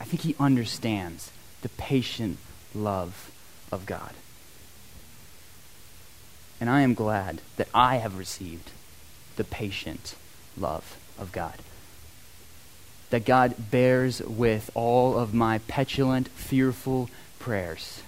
I 0.00 0.04
think 0.04 0.22
he 0.22 0.36
understands 0.38 1.32
the 1.62 1.70
patient 1.70 2.38
love 2.72 3.32
of 3.72 3.84
God. 3.84 4.12
And 6.62 6.70
I 6.70 6.82
am 6.82 6.94
glad 6.94 7.40
that 7.56 7.66
I 7.74 7.96
have 7.96 8.16
received 8.16 8.70
the 9.34 9.42
patient 9.42 10.14
love 10.56 10.96
of 11.18 11.32
God. 11.32 11.56
That 13.10 13.24
God 13.24 13.72
bears 13.72 14.20
with 14.20 14.70
all 14.72 15.18
of 15.18 15.34
my 15.34 15.58
petulant, 15.58 16.28
fearful 16.28 17.10
prayers. 17.40 18.00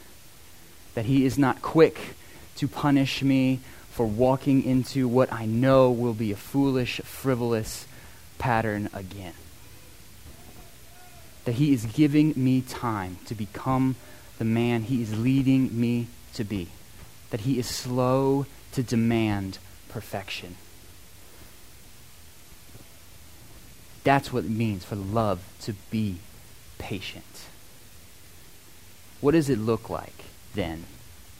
That 0.94 1.06
He 1.06 1.26
is 1.26 1.36
not 1.36 1.62
quick 1.62 2.14
to 2.54 2.68
punish 2.68 3.24
me 3.24 3.58
for 3.90 4.06
walking 4.06 4.62
into 4.62 5.08
what 5.08 5.32
I 5.32 5.46
know 5.46 5.90
will 5.90 6.14
be 6.14 6.30
a 6.30 6.36
foolish, 6.36 7.00
frivolous 7.00 7.88
pattern 8.38 8.88
again. 8.94 9.34
That 11.44 11.56
He 11.56 11.72
is 11.72 11.86
giving 11.86 12.34
me 12.36 12.60
time 12.60 13.18
to 13.26 13.34
become 13.34 13.96
the 14.38 14.44
man 14.44 14.82
He 14.82 15.02
is 15.02 15.18
leading 15.18 15.76
me 15.76 16.06
to 16.34 16.44
be. 16.44 16.68
That 17.34 17.40
He 17.40 17.58
is 17.58 17.66
slow 17.66 18.46
to 18.70 18.84
demand 18.84 19.58
perfection. 19.88 20.54
That's 24.04 24.32
what 24.32 24.44
it 24.44 24.50
means 24.52 24.84
for 24.84 24.94
love 24.94 25.40
to 25.62 25.72
be 25.90 26.18
patient. 26.78 27.48
What 29.20 29.32
does 29.32 29.50
it 29.50 29.58
look 29.58 29.90
like, 29.90 30.26
then, 30.54 30.84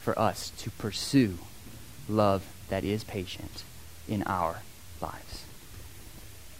for 0.01 0.19
us 0.19 0.49
to 0.57 0.69
pursue 0.69 1.37
love 2.09 2.43
that 2.67 2.83
is 2.83 3.05
patient 3.05 3.63
in 4.05 4.21
our 4.23 4.63
lives? 4.99 5.45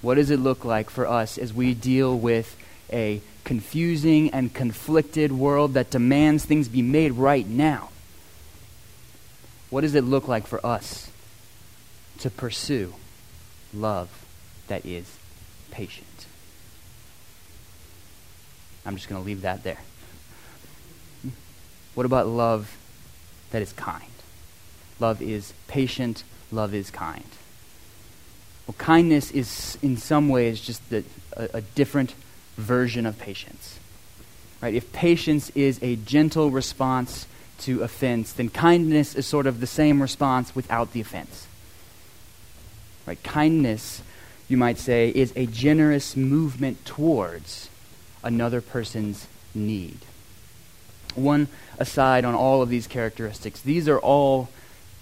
What 0.02 0.16
does 0.16 0.30
it 0.30 0.40
look 0.40 0.64
like 0.64 0.90
for 0.90 1.06
us 1.06 1.38
as 1.38 1.54
we 1.54 1.74
deal 1.74 2.18
with 2.18 2.56
a 2.90 3.20
confusing 3.44 4.30
and 4.30 4.54
conflicted 4.54 5.34
world 5.34 5.74
that 5.74 5.90
demands 5.90 6.46
things 6.46 6.70
be 6.70 6.82
made 6.82 7.12
right 7.12 7.46
now? 7.46 7.90
What 9.76 9.82
does 9.82 9.94
it 9.94 10.06
look 10.06 10.30
like 10.30 10.48
for 10.48 10.66
us 10.66 11.12
to 12.20 12.30
pursue 12.30 12.94
love 13.74 14.08
that 14.70 14.86
is 14.86 15.18
patient? 15.70 16.28
I'm 18.86 18.96
just 18.96 19.10
going 19.10 19.22
to 19.22 19.26
leave 19.26 19.42
that 19.42 19.66
there. 19.66 19.82
What 21.94 22.06
about 22.06 22.26
love 22.26 22.78
that 23.52 23.62
is 23.62 23.74
kind? 23.74 24.06
Love 25.02 25.22
is 25.22 25.52
patient, 25.68 26.24
love 26.54 26.74
is 26.74 26.90
kind. 26.90 27.28
Well, 28.68 28.76
kindness 28.78 29.30
is 29.32 29.78
in 29.82 29.98
some 29.98 30.30
ways 30.30 30.62
just 30.62 30.90
the, 30.90 31.04
a, 31.36 31.50
a 31.56 31.62
different 31.62 32.14
version 32.56 33.06
of 33.06 33.20
patience. 33.20 33.78
Right? 34.62 34.74
If 34.74 34.94
patience 34.94 35.50
is 35.50 35.84
a 35.84 35.98
gentle 35.98 36.50
response 36.50 37.28
to 37.60 37.84
offense, 37.84 38.34
then 38.34 38.50
kindness 38.50 39.16
is 39.16 39.26
sort 39.26 39.48
of 39.48 39.60
the 39.60 39.68
same 39.68 40.02
response 40.02 40.56
without 40.56 40.94
the 40.94 41.02
offense. 41.02 41.48
Right? 43.06 43.22
Kindness, 43.24 44.02
you 44.48 44.58
might 44.58 44.78
say, 44.78 45.10
is 45.10 45.32
a 45.36 45.46
generous 45.46 46.16
movement 46.16 46.86
towards 46.86 47.70
another 48.24 48.62
person's 48.62 49.28
need. 49.54 50.00
One 51.14 51.48
aside 51.78 52.26
on 52.26 52.36
all 52.36 52.62
of 52.62 52.70
these 52.70 52.88
characteristics, 52.88 53.62
these 53.62 53.88
are 53.88 54.00
all 54.00 54.50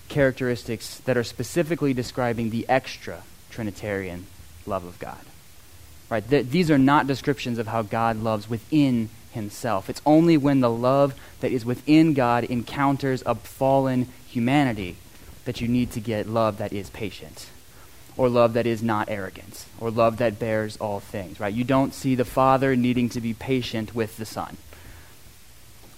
characteristics 0.10 1.00
that 1.06 1.18
are 1.18 1.24
specifically 1.24 1.94
describing 1.94 2.50
the 2.50 2.68
extra 2.70 3.24
Trinitarian 3.50 4.28
love 4.66 4.84
of 4.86 5.00
God. 5.00 5.20
Right? 6.10 6.28
Th- 6.30 6.46
these 6.46 6.70
are 6.70 6.78
not 6.78 7.08
descriptions 7.08 7.58
of 7.58 7.68
how 7.68 7.82
God 7.82 8.18
loves 8.22 8.50
within 8.50 9.10
himself. 9.34 9.90
It's 9.90 10.02
only 10.06 10.38
when 10.38 10.62
the 10.62 10.70
love 10.70 11.14
that 11.42 11.52
is 11.52 11.66
within 11.66 12.14
God 12.14 12.44
encounters 12.46 13.22
a 13.26 13.36
fallen 13.36 14.08
humanity 14.28 14.96
that 15.46 15.62
you 15.62 15.68
need 15.68 15.92
to 15.92 16.00
get 16.00 16.28
love 16.28 16.58
that 16.58 16.74
is 16.74 16.90
patient 16.90 17.48
or 18.16 18.30
love 18.30 18.54
that 18.54 18.66
is 18.66 18.82
not 18.82 19.10
arrogant 19.10 19.66
or 19.80 19.92
love 19.92 20.18
that 20.18 20.40
bears 20.40 20.78
all 20.78 21.00
things, 21.00 21.40
right? 21.40 21.54
You 21.54 21.64
don't 21.64 21.94
see 21.94 22.16
the 22.16 22.26
Father 22.26 22.76
needing 22.76 23.10
to 23.10 23.22
be 23.22 23.34
patient 23.34 23.96
with 23.96 24.18
the 24.18 24.26
Son. 24.26 24.58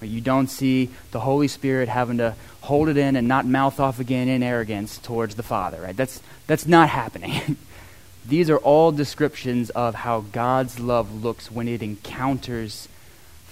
You 0.02 0.22
don't 0.22 0.48
see 0.48 0.90
the 1.12 1.22
Holy 1.22 1.48
Spirit 1.48 1.90
having 1.90 2.18
to 2.18 2.36
hold 2.62 2.90
it 2.90 2.98
in 2.98 3.16
and 3.16 3.28
not 3.28 3.46
mouth 3.46 3.80
off 3.80 4.00
again 4.00 4.28
in 4.28 4.44
arrogance 4.44 4.98
towards 4.98 5.36
the 5.36 5.44
Father, 5.44 5.82
right? 5.82 5.96
That's, 5.96 6.22
that's 6.48 6.68
not 6.68 6.90
happening. 6.90 7.58
These 8.28 8.50
are 8.50 8.58
all 8.58 8.92
descriptions 8.92 9.70
of 9.72 9.96
how 9.96 10.22
God's 10.22 10.80
love 10.80 11.24
looks 11.24 11.52
when 11.52 11.68
it 11.68 11.84
encounters 11.84 12.88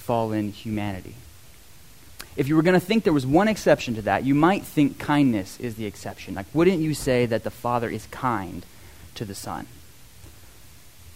fallen 0.03 0.51
humanity. 0.51 1.15
If 2.35 2.47
you 2.47 2.55
were 2.55 2.61
going 2.61 2.79
to 2.79 2.85
think 2.85 3.03
there 3.03 3.13
was 3.13 3.25
one 3.25 3.47
exception 3.47 3.95
to 3.95 4.01
that, 4.03 4.25
you 4.25 4.35
might 4.35 4.63
think 4.63 4.99
kindness 4.99 5.59
is 5.59 5.75
the 5.75 5.85
exception. 5.85 6.35
Like, 6.35 6.47
wouldn't 6.53 6.79
you 6.79 6.93
say 6.93 7.25
that 7.25 7.43
the 7.43 7.51
Father 7.51 7.89
is 7.89 8.07
kind 8.07 8.65
to 9.15 9.23
the 9.23 9.35
Son? 9.35 9.67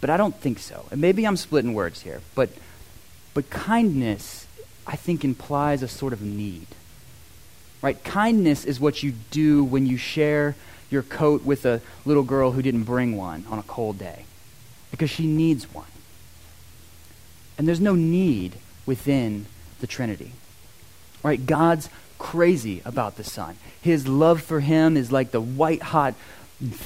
But 0.00 0.10
I 0.10 0.16
don't 0.16 0.34
think 0.34 0.58
so. 0.58 0.86
And 0.90 1.00
maybe 1.00 1.26
I'm 1.26 1.36
splitting 1.36 1.74
words 1.74 2.02
here, 2.02 2.22
but, 2.34 2.50
but 3.34 3.50
kindness, 3.50 4.46
I 4.86 4.96
think, 4.96 5.24
implies 5.24 5.82
a 5.82 5.88
sort 5.88 6.12
of 6.12 6.22
need. 6.22 6.68
Right? 7.82 8.02
Kindness 8.04 8.64
is 8.64 8.80
what 8.80 9.02
you 9.02 9.12
do 9.30 9.64
when 9.64 9.86
you 9.86 9.96
share 9.96 10.56
your 10.88 11.02
coat 11.02 11.44
with 11.44 11.66
a 11.66 11.82
little 12.06 12.22
girl 12.22 12.52
who 12.52 12.62
didn't 12.62 12.84
bring 12.84 13.16
one 13.16 13.44
on 13.50 13.58
a 13.58 13.62
cold 13.64 13.98
day 13.98 14.24
because 14.90 15.10
she 15.10 15.26
needs 15.26 15.74
one. 15.74 15.86
And 17.58 17.66
there's 17.66 17.80
no 17.80 17.94
need 17.94 18.54
within 18.88 19.44
the 19.80 19.86
Trinity. 19.86 20.32
Right? 21.22 21.44
God's 21.44 21.90
crazy 22.16 22.80
about 22.86 23.16
the 23.16 23.22
Son. 23.22 23.56
His 23.82 24.08
love 24.08 24.42
for 24.42 24.60
him 24.60 24.96
is 24.96 25.12
like 25.12 25.30
the 25.30 25.42
white 25.42 25.82
hot 25.82 26.14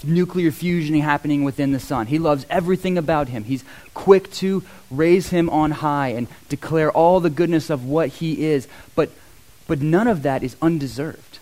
nuclear 0.05 0.51
fusion 0.51 0.97
happening 0.97 1.45
within 1.45 1.71
the 1.71 1.81
Son. 1.81 2.09
He 2.09 2.19
loves 2.19 2.45
everything 2.51 2.99
about 2.99 3.29
him. 3.29 3.45
He's 3.45 3.65
quick 3.95 4.31
to 4.33 4.65
raise 4.91 5.31
him 5.31 5.49
on 5.49 5.71
high 5.71 6.09
and 6.09 6.27
declare 6.49 6.91
all 6.91 7.21
the 7.21 7.31
goodness 7.31 7.71
of 7.71 7.87
what 7.87 8.09
he 8.09 8.47
is. 8.47 8.67
But, 8.97 9.11
but 9.69 9.81
none 9.81 10.09
of 10.09 10.25
that 10.25 10.43
is 10.43 10.57
undeserved. 10.61 11.39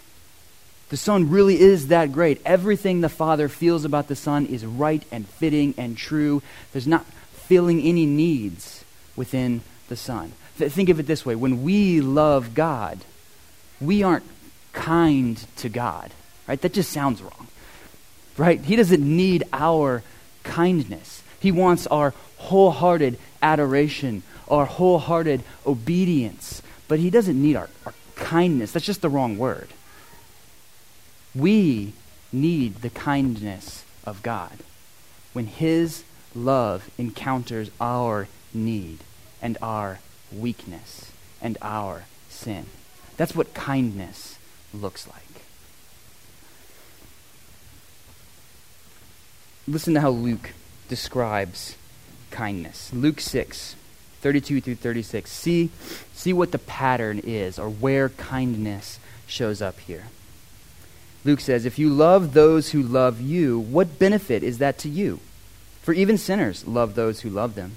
The 0.91 0.99
Son 0.99 1.31
really 1.31 1.59
is 1.59 1.87
that 1.87 2.13
great. 2.13 2.43
Everything 2.45 3.01
the 3.01 3.09
Father 3.09 3.49
feels 3.49 3.87
about 3.87 4.09
the 4.09 4.17
Son 4.17 4.45
is 4.45 4.67
right 4.67 5.05
and 5.11 5.27
fitting 5.27 5.73
and 5.79 5.97
true. 5.97 6.43
There's 6.73 6.87
not 6.87 7.07
filling 7.33 7.81
any 7.81 8.05
needs 8.05 8.85
within 9.17 9.63
the 9.89 9.97
Son. 9.97 10.33
Th- 10.61 10.71
think 10.71 10.91
of 10.91 11.01
it 11.01 11.07
this 11.07 11.25
way 11.25 11.35
when 11.35 11.63
we 11.63 12.01
love 12.01 12.55
God, 12.55 13.01
we 13.81 14.03
aren't 14.03 14.25
kind 14.73 15.37
to 15.57 15.69
God, 15.69 16.13
right? 16.47 16.61
That 16.61 16.75
just 16.75 16.93
sounds 16.93 17.23
wrong, 17.23 17.49
right? 18.37 18.61
He 18.61 18.77
doesn't 18.77 19.03
need 19.03 19.45
our 19.53 20.03
kindness, 20.45 21.23
He 21.41 21.51
wants 21.51 21.87
our 21.87 22.15
wholehearted 22.37 23.19
adoration, 23.43 24.23
our 24.49 24.67
wholehearted 24.67 25.43
obedience, 25.67 26.63
but 26.89 26.99
He 26.99 27.11
doesn't 27.11 27.41
need 27.41 27.57
our, 27.57 27.71
our 27.87 27.95
kindness. 28.17 28.73
That's 28.73 28.87
just 28.87 29.03
the 29.03 29.09
wrong 29.09 29.39
word. 29.39 29.69
We 31.35 31.95
need 32.33 32.77
the 32.77 32.91
kindness 32.91 33.85
of 34.05 34.23
God 34.23 34.59
when 35.33 35.47
His 35.47 36.05
love 36.35 36.91
encounters 36.99 37.71
our 37.81 38.29
need 38.53 38.99
and 39.41 39.57
our 39.63 40.01
weakness 40.33 41.13
and 41.41 41.57
our 41.63 42.05
sin. 42.29 42.67
That's 43.17 43.35
what 43.35 43.55
kindness 43.55 44.39
looks 44.73 45.07
like. 45.07 45.25
Listen 49.69 49.95
to 49.95 50.01
how 50.01 50.11
Luke 50.11 50.51
describes 50.89 51.77
kindness. 52.31 52.93
Luke 52.93 53.21
6, 53.21 53.77
32 54.21 54.61
through 54.61 54.75
36. 54.77 55.31
See, 55.31 55.71
see 56.15 56.33
what 56.33 56.53
the 56.53 56.59
pattern 56.59 57.21
is 57.21 57.59
or 57.59 57.69
where 57.69 58.09
kindness 58.09 58.99
shows 59.27 59.63
up 59.63 59.79
here. 59.81 60.07
Luke 61.25 61.41
says, 61.41 61.65
If 61.65 61.79
you 61.79 61.89
love 61.89 62.33
those 62.33 62.71
who 62.71 62.83
love 62.83 63.21
you, 63.21 63.59
what 63.59 63.99
benefit 63.99 64.43
is 64.43 64.59
that 64.59 64.79
to 64.79 64.89
you? 64.89 65.21
For 65.83 65.93
even 65.93 66.19
sinners 66.19 66.67
love 66.67 66.95
those 66.95 67.21
who 67.21 67.31
love 67.31 67.55
them. 67.55 67.77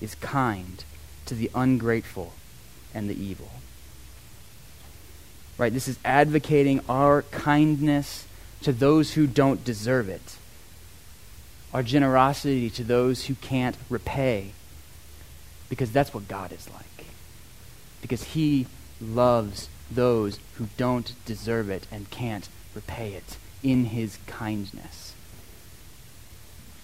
is 0.00 0.14
kind 0.16 0.84
to 1.26 1.34
the 1.34 1.50
ungrateful 1.54 2.32
and 2.94 3.08
the 3.08 3.22
evil. 3.22 3.50
Right? 5.58 5.72
This 5.72 5.88
is 5.88 5.98
advocating 6.04 6.80
our 6.88 7.22
kindness 7.22 8.26
to 8.62 8.72
those 8.72 9.12
who 9.12 9.26
don't 9.26 9.64
deserve 9.64 10.08
it, 10.08 10.36
our 11.72 11.82
generosity 11.82 12.70
to 12.70 12.84
those 12.84 13.26
who 13.26 13.34
can't 13.36 13.76
repay, 13.88 14.52
because 15.68 15.92
that's 15.92 16.12
what 16.12 16.28
God 16.28 16.52
is 16.52 16.68
like. 16.70 17.06
Because 18.02 18.24
He 18.24 18.66
loves 19.00 19.68
those 19.90 20.38
who 20.54 20.68
don't 20.76 21.14
deserve 21.24 21.70
it 21.70 21.86
and 21.92 22.10
can't 22.10 22.48
repay 22.74 23.12
it 23.12 23.36
in 23.62 23.86
His 23.86 24.18
kindness. 24.26 25.14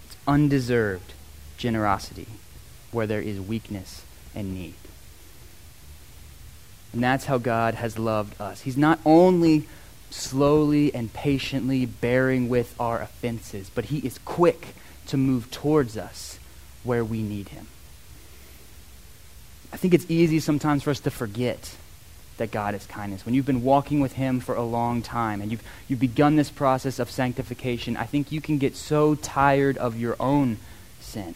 It's 0.06 0.16
undeserved 0.26 1.14
generosity 1.56 2.28
where 2.92 3.06
there 3.06 3.20
is 3.20 3.40
weakness 3.40 4.02
and 4.34 4.54
need. 4.54 4.74
And 6.92 7.02
that's 7.02 7.26
how 7.26 7.38
God 7.38 7.74
has 7.74 7.98
loved 7.98 8.40
us. 8.40 8.62
He's 8.62 8.76
not 8.76 8.98
only 9.04 9.66
slowly 10.10 10.94
and 10.94 11.12
patiently 11.12 11.84
bearing 11.84 12.48
with 12.48 12.74
our 12.80 13.02
offenses, 13.02 13.70
but 13.74 13.86
He 13.86 13.98
is 13.98 14.18
quick 14.24 14.68
to 15.08 15.16
move 15.16 15.50
towards 15.50 15.96
us 15.96 16.38
where 16.84 17.04
we 17.04 17.22
need 17.22 17.48
Him. 17.48 17.66
I 19.72 19.76
think 19.76 19.92
it's 19.92 20.06
easy 20.08 20.40
sometimes 20.40 20.84
for 20.84 20.90
us 20.90 21.00
to 21.00 21.10
forget 21.10 21.76
that 22.38 22.50
God 22.50 22.74
is 22.74 22.86
kindness. 22.86 23.26
When 23.26 23.34
you've 23.34 23.46
been 23.46 23.62
walking 23.62 24.00
with 24.00 24.12
Him 24.12 24.40
for 24.40 24.54
a 24.54 24.62
long 24.62 25.02
time 25.02 25.40
and 25.40 25.50
you've, 25.50 25.62
you've 25.88 26.00
begun 26.00 26.36
this 26.36 26.50
process 26.50 26.98
of 26.98 27.10
sanctification, 27.10 27.96
I 27.96 28.04
think 28.04 28.30
you 28.32 28.40
can 28.40 28.58
get 28.58 28.76
so 28.76 29.14
tired 29.16 29.76
of 29.76 29.98
your 29.98 30.16
own 30.20 30.58
sin 31.00 31.34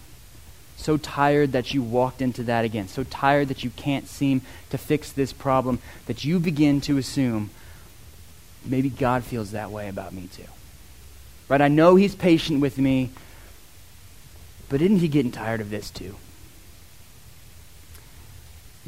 so 0.81 0.97
tired 0.97 1.53
that 1.53 1.75
you 1.75 1.83
walked 1.83 2.23
into 2.23 2.43
that 2.45 2.65
again, 2.65 2.89
so 2.89 3.05
tired 3.05 3.49
that 3.49 3.63
you 3.65 3.71
can't 3.71 4.09
seem 4.09 4.43
to 4.71 4.79
fix 4.79 5.13
this 5.13 5.33
problem, 5.33 5.79
that 6.07 6.25
you 6.25 6.39
begin 6.39 6.81
to 6.83 6.99
assume 6.99 7.51
maybe 8.65 8.91
God 8.91 9.25
feels 9.25 9.53
that 9.53 9.71
way 9.71 9.89
about 9.89 10.13
me 10.13 10.29
too. 10.33 10.45
Right? 11.49 11.61
I 11.61 11.69
know 11.69 11.97
He's 11.97 12.15
patient 12.15 12.61
with 12.61 12.79
me, 12.79 13.11
but 14.69 14.81
isn't 14.81 14.99
He 14.99 15.09
getting 15.09 15.33
tired 15.33 15.61
of 15.61 15.71
this 15.71 15.91
too? 15.91 16.17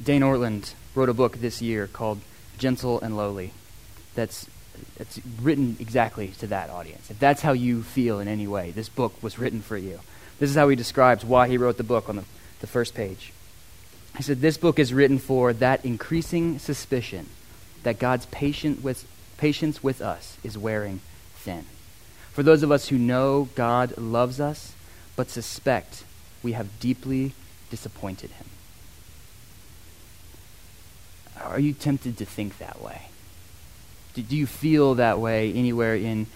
Dane 0.02 0.22
Ortlund 0.22 0.74
wrote 0.94 1.09
a 1.09 1.14
book 1.14 1.38
this 1.38 1.61
year 1.61 1.87
called 1.87 2.20
Gentle 2.59 3.00
and 3.00 3.16
Lowly 3.16 3.52
that's, 4.14 4.46
that's 4.96 5.20
written 5.40 5.76
exactly 5.81 6.28
to 6.38 6.46
that 6.48 6.70
audience. 6.70 7.11
If 7.11 7.18
that's 7.18 7.42
how 7.42 7.52
you 7.52 7.83
feel 7.83 8.20
in 8.20 8.28
any 8.28 8.46
way, 8.46 8.70
this 8.70 8.88
book 8.88 9.22
was 9.22 9.38
written 9.38 9.61
for 9.61 9.76
you. 9.76 10.00
This 10.42 10.50
is 10.50 10.57
how 10.57 10.68
he 10.70 10.74
describes 10.74 11.24
why 11.24 11.46
he 11.46 11.57
wrote 11.57 11.76
the 11.76 11.85
book 11.85 12.09
on 12.09 12.16
the, 12.16 12.24
the 12.59 12.66
first 12.66 12.96
page. 12.96 13.33
He 14.16 14.24
said, 14.24 14.40
This 14.40 14.59
book 14.59 14.81
is 14.81 14.92
written 14.92 15.20
for 15.20 15.52
that 15.52 15.85
increasing 15.85 16.59
suspicion 16.59 17.28
that 17.85 18.00
God's 18.00 18.26
patient 18.26 18.83
with, 18.83 19.07
patience 19.38 19.85
with 19.85 20.02
us 20.02 20.38
is 20.42 20.59
wearing 20.59 20.98
thin. 21.37 21.64
For 22.33 22.42
those 22.42 22.64
of 22.64 22.72
us 22.72 22.88
who 22.88 22.98
know 22.98 23.50
God 23.55 23.96
loves 23.96 24.40
us, 24.40 24.74
but 25.14 25.31
suspect 25.31 26.02
we 26.42 26.55
have 26.55 26.81
deeply 26.81 27.35
disappointed 27.70 28.31
him. 28.31 28.46
Are 31.40 31.61
you 31.61 31.72
tempted 31.72 32.18
to 32.18 32.24
think 32.24 32.59
that 32.59 32.83
way? 32.83 33.02
Do, 34.14 34.22
do 34.22 34.37
you 34.37 34.46
feel 34.48 34.96
that 34.96 35.20
way 35.20 35.52
anywhere 35.52 35.94
in, 35.94 36.26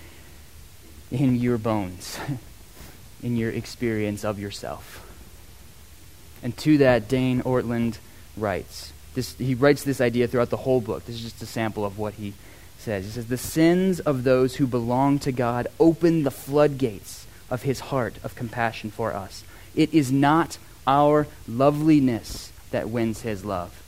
in 1.10 1.34
your 1.34 1.58
bones? 1.58 2.20
in 3.26 3.36
your 3.36 3.50
experience 3.50 4.24
of 4.24 4.38
yourself. 4.38 5.04
And 6.44 6.56
to 6.58 6.78
that, 6.78 7.08
Dane 7.08 7.42
Ortlund 7.42 7.98
writes. 8.36 8.92
This, 9.14 9.34
he 9.36 9.56
writes 9.56 9.82
this 9.82 10.00
idea 10.00 10.28
throughout 10.28 10.50
the 10.50 10.58
whole 10.58 10.80
book. 10.80 11.04
This 11.04 11.16
is 11.16 11.22
just 11.22 11.42
a 11.42 11.46
sample 11.46 11.84
of 11.84 11.98
what 11.98 12.14
he 12.14 12.34
says. 12.78 13.04
He 13.04 13.10
says, 13.10 13.26
The 13.26 13.36
sins 13.36 13.98
of 13.98 14.22
those 14.22 14.56
who 14.56 14.66
belong 14.68 15.18
to 15.20 15.32
God 15.32 15.66
open 15.80 16.22
the 16.22 16.30
floodgates 16.30 17.26
of 17.50 17.62
his 17.62 17.80
heart 17.80 18.14
of 18.22 18.36
compassion 18.36 18.92
for 18.92 19.12
us. 19.12 19.42
It 19.74 19.92
is 19.92 20.12
not 20.12 20.58
our 20.86 21.26
loveliness 21.48 22.52
that 22.70 22.88
wins 22.88 23.22
his 23.22 23.44
love, 23.44 23.82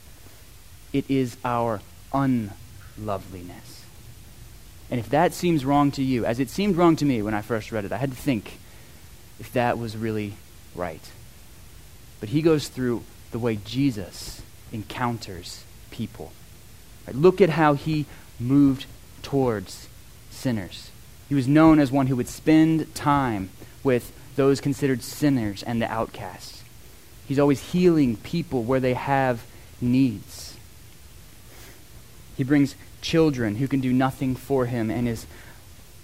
it 0.92 1.08
is 1.08 1.36
our 1.44 1.80
unloveliness. 2.12 3.84
And 4.90 4.98
if 4.98 5.10
that 5.10 5.32
seems 5.32 5.64
wrong 5.64 5.92
to 5.92 6.02
you, 6.02 6.24
as 6.24 6.40
it 6.40 6.50
seemed 6.50 6.76
wrong 6.76 6.96
to 6.96 7.04
me 7.04 7.22
when 7.22 7.34
I 7.34 7.42
first 7.42 7.70
read 7.70 7.84
it, 7.84 7.92
I 7.92 7.98
had 7.98 8.10
to 8.10 8.16
think 8.16 8.58
if 9.38 9.52
that 9.52 9.78
was 9.78 9.96
really 9.96 10.34
right. 10.74 11.10
But 12.20 12.30
he 12.30 12.42
goes 12.42 12.68
through 12.68 13.04
the 13.30 13.38
way 13.38 13.58
Jesus 13.64 14.42
encounters 14.72 15.64
people. 15.90 16.32
Right? 17.06 17.16
Look 17.16 17.40
at 17.40 17.50
how 17.50 17.74
he 17.74 18.06
moved 18.38 18.86
towards 19.22 19.88
sinners. 20.30 20.90
He 21.28 21.34
was 21.34 21.48
known 21.48 21.78
as 21.78 21.92
one 21.92 22.06
who 22.06 22.16
would 22.16 22.28
spend 22.28 22.94
time 22.94 23.50
with 23.82 24.12
those 24.36 24.60
considered 24.60 25.02
sinners 25.02 25.62
and 25.62 25.82
the 25.82 25.90
outcasts. 25.90 26.62
He's 27.26 27.38
always 27.38 27.72
healing 27.72 28.16
people 28.16 28.62
where 28.62 28.80
they 28.80 28.94
have 28.94 29.44
needs. 29.80 30.56
He 32.36 32.44
brings 32.44 32.74
children 33.00 33.56
who 33.56 33.68
can 33.68 33.80
do 33.80 33.92
nothing 33.92 34.34
for 34.34 34.66
him 34.66 34.90
and 34.90 35.06
is 35.06 35.26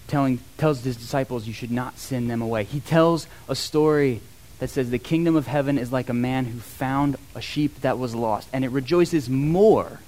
telling, 0.08 0.40
tells 0.58 0.82
his 0.82 0.96
disciples 0.96 1.46
you 1.46 1.52
should 1.52 1.70
not 1.70 1.98
send 1.98 2.30
them 2.30 2.42
away. 2.42 2.64
He 2.64 2.80
tells 2.80 3.26
a 3.48 3.54
story 3.54 4.20
that 4.58 4.70
says 4.70 4.90
the 4.90 4.98
kingdom 4.98 5.36
of 5.36 5.46
heaven 5.46 5.78
is 5.78 5.92
like 5.92 6.08
a 6.08 6.14
man 6.14 6.46
who 6.46 6.58
found 6.58 7.16
a 7.34 7.40
sheep 7.40 7.80
that 7.80 7.98
was 7.98 8.14
lost, 8.14 8.48
and 8.52 8.64
it 8.64 8.70
rejoices 8.70 9.28
more 9.28 10.00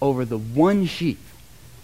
over 0.00 0.24
the 0.24 0.38
one 0.38 0.86
sheep 0.86 1.20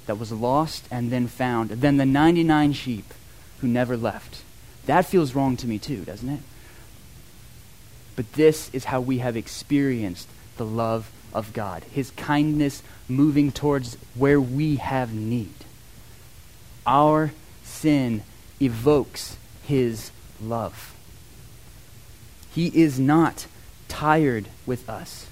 that 0.07 0.19
was 0.19 0.33
lost 0.33 0.87
and 0.91 1.11
then 1.11 1.27
found 1.27 1.71
than 1.71 1.99
the 1.99 2.07
99 2.07 2.73
sheep 2.73 3.13
who 3.61 3.69
never 3.69 3.97
left. 3.97 4.43
That 4.87 5.05
feels 5.05 5.35
wrong 5.35 5.57
to 5.59 5.67
me 5.67 5.79
too, 5.79 6.05
doesn't 6.05 6.29
it? 6.29 6.41
But 8.17 8.33
this 8.33 8.71
is 8.73 8.87
how 8.87 9.01
we 9.01 9.19
have 9.19 9.37
experienced 9.37 10.29
the 10.57 10.65
love 10.65 11.11
of 11.33 11.53
God, 11.53 11.85
his 11.93 12.11
kindness 12.13 12.83
moving 13.07 13.53
towards 13.53 13.97
where 14.15 14.41
we 14.41 14.77
have 14.77 15.13
need. 15.13 15.53
Our 16.89 17.33
sin 17.65 18.23
evokes 18.63 19.37
his 19.63 20.11
love. 20.43 20.95
He 22.51 22.69
is 22.69 22.99
not 22.99 23.47
tired 23.89 24.49
with 24.65 24.89
us. 24.89 25.27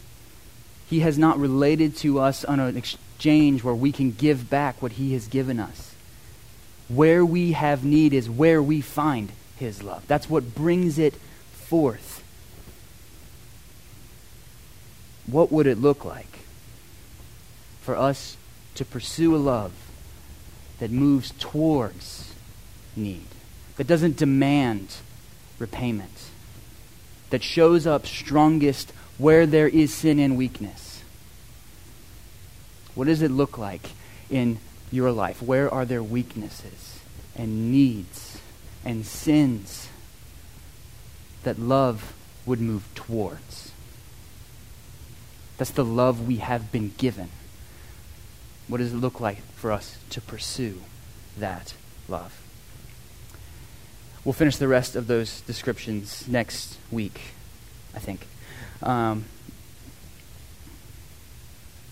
He 0.87 1.01
has 1.01 1.17
not 1.17 1.39
related 1.39 1.97
to 1.97 2.21
us 2.21 2.45
on 2.45 2.61
an 2.61 2.77
exchange 2.77 3.65
where 3.65 3.75
we 3.75 3.91
can 3.91 4.13
give 4.13 4.51
back 4.51 4.83
what 4.83 4.93
he 4.93 5.15
has 5.15 5.29
given 5.29 5.59
us. 5.59 5.95
Where 6.89 7.25
we 7.25 7.53
have 7.53 7.83
need 7.83 8.13
is 8.13 8.29
where 8.29 8.63
we 8.63 8.83
find 8.83 9.33
his 9.57 9.83
love. 9.83 10.07
That's 10.07 10.29
what 10.29 10.55
brings 10.55 10.99
it 10.99 11.15
forth. 11.53 12.23
What 15.27 15.51
would 15.51 15.67
it 15.67 15.79
look 15.79 16.05
like 16.05 16.41
for 17.81 17.97
us 17.97 18.37
to 18.75 18.85
pursue 18.85 19.35
a 19.35 19.39
love 19.39 19.73
that 20.79 20.91
moves 20.91 21.33
towards 21.39 22.35
need, 22.95 23.27
that 23.77 23.87
doesn't 23.87 24.17
demand 24.17 24.97
repayment, 25.59 26.31
that 27.31 27.43
shows 27.43 27.87
up 27.87 28.07
strongest 28.07 28.93
where 29.19 29.47
there 29.47 29.69
is 29.69 29.93
sin 29.93 30.19
and 30.19 30.37
weakness. 30.37 31.03
What 32.95 33.07
does 33.07 33.23
it 33.23 33.31
look 33.31 33.59
like 33.59 33.91
in 34.31 34.59
your 34.91 35.11
life? 35.11 35.43
Where 35.43 35.73
are 35.73 35.85
there 35.85 36.03
weaknesses 36.03 37.01
and 37.35 37.71
needs 37.71 38.41
and 38.85 39.05
sins 39.05 39.89
that 41.43 41.59
love 41.59 42.15
would 42.45 42.61
move 42.61 42.87
towards? 42.95 43.73
That's 45.59 45.71
the 45.71 45.85
love 45.85 46.27
we 46.27 46.37
have 46.37 46.71
been 46.71 46.93
given. 46.97 47.31
What 48.69 48.79
does 48.79 48.93
it 48.93 48.97
look 48.97 49.21
like 49.21 49.43
for 49.55 49.71
us 49.71 49.99
to 50.11 50.21
pursue 50.21 50.83
that 51.39 51.75
love? 52.09 52.41
We'll 54.25 54.33
finish 54.33 54.57
the 54.57 54.67
rest 54.67 54.97
of 54.97 55.07
those 55.07 55.41
descriptions 55.43 56.27
next 56.27 56.79
week, 56.91 57.21
I 57.95 58.01
think. 58.01 58.27
Um, 58.83 59.27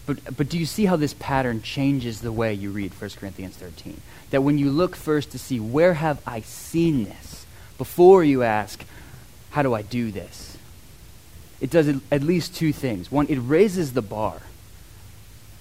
but, 0.07 0.37
but 0.37 0.49
do 0.49 0.59
you 0.59 0.67
see 0.67 0.87
how 0.87 0.97
this 0.97 1.15
pattern 1.15 1.63
changes 1.63 2.21
the 2.21 2.33
way 2.33 2.53
you 2.53 2.71
read 2.71 2.93
1 2.93 3.11
Corinthians 3.19 3.57
13? 3.57 4.01
That 4.31 4.43
when 4.43 4.59
you 4.59 4.71
look 4.71 4.97
first 4.97 5.31
to 5.31 5.39
see, 5.39 5.61
where 5.61 5.95
have 5.95 6.21
I 6.27 6.41
seen 6.41 7.05
this? 7.05 7.47
Before 7.79 8.23
you 8.23 8.43
ask, 8.43 8.85
how 9.51 9.63
do 9.63 9.73
I 9.73 9.83
do 9.83 10.11
this? 10.11 10.59
It 11.61 11.71
does 11.71 11.89
at 12.11 12.23
least 12.23 12.55
two 12.55 12.73
things. 12.73 13.11
One, 13.11 13.27
it 13.29 13.39
raises 13.39 13.93
the 13.93 14.03
bar 14.03 14.43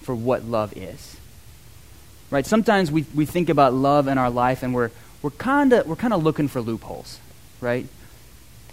for 0.03 0.13
what 0.13 0.43
love 0.43 0.75
is. 0.77 1.17
Right? 2.29 2.45
Sometimes 2.45 2.91
we, 2.91 3.05
we 3.13 3.25
think 3.25 3.49
about 3.49 3.73
love 3.73 4.07
in 4.07 4.17
our 4.17 4.29
life 4.29 4.63
and 4.63 4.73
we're, 4.73 4.91
we're 5.21 5.31
kind 5.31 5.71
of 5.73 5.87
we're 5.87 5.95
kind 5.95 6.13
of 6.13 6.23
looking 6.23 6.47
for 6.47 6.61
loopholes, 6.61 7.19
right? 7.61 7.87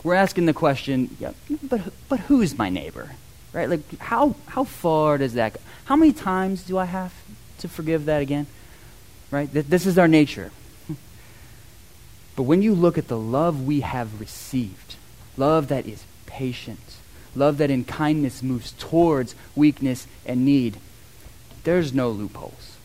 We're 0.03 0.15
asking 0.15 0.47
the 0.47 0.55
question, 0.55 1.17
yeah, 1.21 1.33
but, 1.63 1.81
but 2.09 2.21
who's 2.21 2.57
my 2.57 2.71
neighbor? 2.71 3.11
Right? 3.53 3.69
Like, 3.69 3.99
how, 3.99 4.35
how 4.47 4.65
far 4.65 5.19
does 5.19 5.35
that 5.35 5.55
go? 5.55 5.61
How 5.85 5.97
many 5.97 6.13
times 6.13 6.63
do 6.63 6.79
I 6.79 6.87
have 6.87 7.13
to 7.59 7.69
forgive 7.69 8.07
that 8.07 8.23
again? 8.23 8.47
Right? 9.31 9.53
Th- 9.53 9.67
this 9.67 9.87
is 9.87 9.99
our 9.99 10.09
nature. 10.09 10.53
but 12.37 12.45
when 12.45 12.63
you 12.63 12.75
look 12.75 12.97
at 12.97 13.09
the 13.09 13.19
love 13.19 13.63
we 13.65 13.81
have 13.81 14.21
received, 14.21 14.97
love 15.37 15.69
that 15.69 15.87
is 15.87 16.05
patient, 16.27 16.97
love 17.35 17.59
that 17.59 17.71
in 17.71 17.85
kindness 17.85 18.43
moves 18.43 18.73
towards 18.73 19.35
weakness 19.55 20.07
and 20.25 20.45
need, 20.45 20.79
there's 21.65 21.93
no 21.93 22.11
loopholes. 22.11 22.77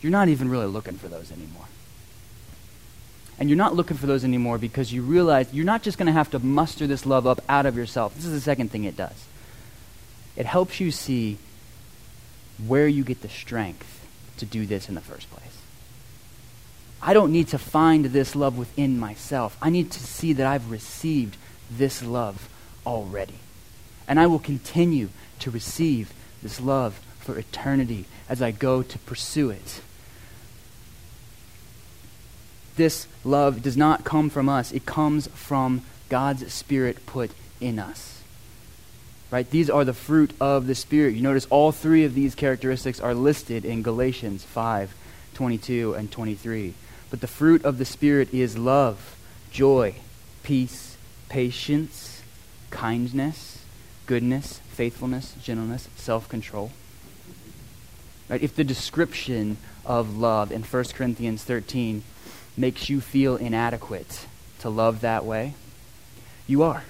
You're 0.00 0.12
not 0.12 0.28
even 0.28 0.48
really 0.48 0.66
looking 0.66 0.96
for 0.96 1.08
those 1.08 1.30
anymore. 1.30 1.66
And 3.38 3.48
you're 3.48 3.56
not 3.56 3.74
looking 3.74 3.96
for 3.96 4.06
those 4.06 4.24
anymore 4.24 4.58
because 4.58 4.92
you 4.92 5.02
realize 5.02 5.52
you're 5.52 5.64
not 5.64 5.82
just 5.82 5.96
going 5.96 6.06
to 6.06 6.12
have 6.12 6.30
to 6.32 6.38
muster 6.38 6.86
this 6.86 7.06
love 7.06 7.26
up 7.26 7.42
out 7.48 7.66
of 7.66 7.76
yourself. 7.76 8.14
This 8.14 8.26
is 8.26 8.32
the 8.32 8.40
second 8.40 8.70
thing 8.70 8.84
it 8.84 8.96
does. 8.96 9.26
It 10.36 10.46
helps 10.46 10.80
you 10.80 10.90
see 10.90 11.38
where 12.66 12.86
you 12.86 13.02
get 13.02 13.22
the 13.22 13.28
strength 13.28 14.06
to 14.38 14.46
do 14.46 14.66
this 14.66 14.88
in 14.88 14.94
the 14.94 15.00
first 15.00 15.30
place. 15.30 15.58
I 17.02 17.14
don't 17.14 17.32
need 17.32 17.48
to 17.48 17.58
find 17.58 18.06
this 18.06 18.36
love 18.36 18.58
within 18.58 18.98
myself. 18.98 19.56
I 19.62 19.70
need 19.70 19.90
to 19.92 20.00
see 20.00 20.34
that 20.34 20.46
I've 20.46 20.70
received 20.70 21.36
this 21.70 22.02
love 22.02 22.48
already. 22.84 23.38
And 24.06 24.20
I 24.20 24.26
will 24.26 24.38
continue 24.38 25.08
to 25.38 25.50
receive 25.50 26.12
this 26.42 26.60
love 26.60 27.00
for 27.30 27.38
eternity 27.38 28.06
as 28.28 28.42
I 28.42 28.50
go 28.50 28.82
to 28.82 28.98
pursue 29.00 29.50
it. 29.50 29.80
This 32.76 33.06
love 33.24 33.62
does 33.62 33.76
not 33.76 34.04
come 34.04 34.30
from 34.30 34.48
us, 34.48 34.72
it 34.72 34.86
comes 34.86 35.28
from 35.28 35.82
God's 36.08 36.52
Spirit 36.52 37.06
put 37.06 37.30
in 37.60 37.78
us. 37.78 38.22
Right? 39.30 39.48
These 39.48 39.70
are 39.70 39.84
the 39.84 39.92
fruit 39.92 40.32
of 40.40 40.66
the 40.66 40.74
Spirit. 40.74 41.14
You 41.14 41.22
notice 41.22 41.46
all 41.50 41.70
three 41.70 42.04
of 42.04 42.14
these 42.14 42.34
characteristics 42.34 42.98
are 42.98 43.14
listed 43.14 43.64
in 43.64 43.82
Galatians 43.82 44.42
5 44.42 44.94
22 45.34 45.94
and 45.94 46.10
23. 46.10 46.74
But 47.10 47.20
the 47.20 47.28
fruit 47.28 47.64
of 47.64 47.78
the 47.78 47.84
Spirit 47.84 48.34
is 48.34 48.58
love, 48.58 49.16
joy, 49.52 49.94
peace, 50.42 50.96
patience, 51.28 52.22
kindness, 52.70 53.64
goodness, 54.06 54.58
faithfulness, 54.70 55.34
gentleness, 55.40 55.88
self 55.94 56.28
control. 56.28 56.72
Right? 58.30 58.42
If 58.42 58.56
the 58.56 58.64
description 58.64 59.58
of 59.84 60.16
love 60.16 60.50
in 60.50 60.62
1 60.62 60.84
Corinthians 60.94 61.44
13 61.44 62.02
makes 62.56 62.88
you 62.88 63.02
feel 63.02 63.36
inadequate 63.36 64.26
to 64.60 64.70
love 64.70 65.02
that 65.02 65.26
way, 65.26 65.54
you 66.46 66.62
are 66.62 66.84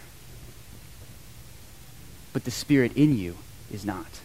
but 2.32 2.44
the 2.44 2.50
Spirit 2.50 2.92
in 2.96 3.16
you 3.16 3.36
is 3.72 3.84
not. 3.84 4.20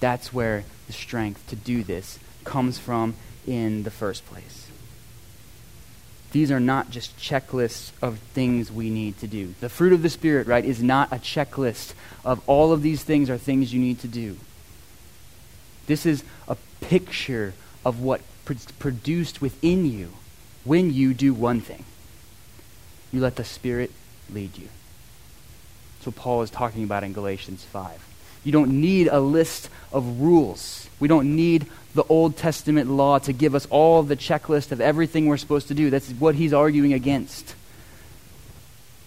That's 0.00 0.32
where 0.32 0.64
the 0.86 0.92
strength 0.92 1.46
to 1.48 1.56
do 1.56 1.82
this 1.84 2.18
comes 2.44 2.78
from 2.78 3.14
in 3.46 3.82
the 3.82 3.90
first 3.90 4.26
place. 4.26 4.68
These 6.32 6.50
are 6.50 6.60
not 6.60 6.90
just 6.90 7.16
checklists 7.18 7.90
of 8.00 8.18
things 8.18 8.70
we 8.70 8.88
need 8.88 9.18
to 9.18 9.26
do. 9.26 9.54
The 9.60 9.68
fruit 9.68 9.92
of 9.92 10.02
the 10.02 10.08
Spirit, 10.08 10.46
right, 10.46 10.64
is 10.64 10.82
not 10.82 11.12
a 11.12 11.16
checklist 11.16 11.94
of 12.24 12.40
all 12.48 12.72
of 12.72 12.82
these 12.82 13.02
things 13.02 13.28
are 13.28 13.38
things 13.38 13.74
you 13.74 13.80
need 13.80 13.98
to 14.00 14.08
do. 14.08 14.36
This 15.90 16.06
is 16.06 16.22
a 16.46 16.56
picture 16.80 17.52
of 17.84 18.00
what 18.00 18.20
produced 18.78 19.42
within 19.42 19.84
you 19.84 20.10
when 20.62 20.94
you 20.94 21.14
do 21.14 21.34
one 21.34 21.60
thing. 21.60 21.84
You 23.12 23.18
let 23.18 23.34
the 23.34 23.42
Spirit 23.42 23.90
lead 24.32 24.56
you. 24.56 24.68
That's 25.96 26.06
what 26.06 26.14
Paul 26.14 26.42
is 26.42 26.50
talking 26.50 26.84
about 26.84 27.02
in 27.02 27.12
Galatians 27.12 27.64
5. 27.64 28.06
You 28.44 28.52
don't 28.52 28.80
need 28.80 29.08
a 29.08 29.18
list 29.18 29.68
of 29.92 30.20
rules. 30.20 30.88
We 31.00 31.08
don't 31.08 31.34
need 31.34 31.66
the 31.96 32.04
Old 32.04 32.36
Testament 32.36 32.88
law 32.88 33.18
to 33.18 33.32
give 33.32 33.56
us 33.56 33.66
all 33.68 34.04
the 34.04 34.16
checklist 34.16 34.70
of 34.70 34.80
everything 34.80 35.26
we're 35.26 35.38
supposed 35.38 35.66
to 35.68 35.74
do. 35.74 35.90
That's 35.90 36.12
what 36.12 36.36
he's 36.36 36.52
arguing 36.52 36.92
against. 36.92 37.56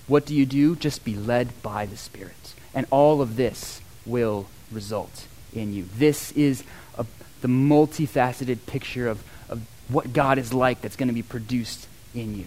What 0.08 0.26
do 0.26 0.36
you 0.36 0.46
do? 0.46 0.76
Just 0.76 1.06
be 1.06 1.16
led 1.16 1.62
by 1.64 1.86
the 1.86 1.96
Spirit. 1.96 2.56
And 2.74 2.86
all 2.92 3.22
of 3.22 3.38
this 3.38 3.80
will 4.06 4.48
result 4.70 5.28
in 5.56 5.74
you. 5.74 5.86
This 5.96 6.32
is 6.34 6.64
a, 6.98 7.06
the 7.42 7.48
multifaceted 7.48 8.66
picture 8.66 9.08
of, 9.08 9.24
of 9.50 9.62
what 9.90 10.14
God 10.14 10.38
is 10.38 10.54
like 10.54 10.82
that's 10.82 10.96
going 10.96 11.08
to 11.08 11.14
be 11.14 11.24
produced 11.24 11.88
in 12.14 12.38
you. 12.38 12.46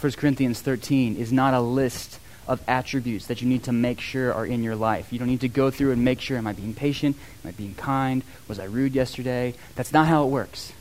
1 0.00 0.12
Corinthians 0.12 0.60
13 0.60 1.16
is 1.16 1.32
not 1.32 1.52
a 1.52 1.60
list 1.60 2.18
of 2.48 2.60
attributes 2.66 3.26
that 3.26 3.40
you 3.40 3.48
need 3.48 3.62
to 3.64 3.72
make 3.72 4.00
sure 4.00 4.32
are 4.32 4.46
in 4.46 4.62
your 4.62 4.74
life. 4.74 5.12
You 5.12 5.18
don't 5.18 5.28
need 5.28 5.42
to 5.42 5.48
go 5.48 5.70
through 5.70 5.92
and 5.92 6.04
make 6.04 6.20
sure 6.20 6.36
am 6.36 6.46
I 6.46 6.52
being 6.52 6.74
patient? 6.74 7.16
Am 7.44 7.48
I 7.48 7.52
being 7.52 7.74
kind? 7.74 8.24
Was 8.48 8.58
I 8.58 8.64
rude 8.64 8.94
yesterday? 8.94 9.54
That's 9.76 9.92
not 9.92 10.06
how 10.06 10.24
it 10.24 10.30
works. 10.30 10.72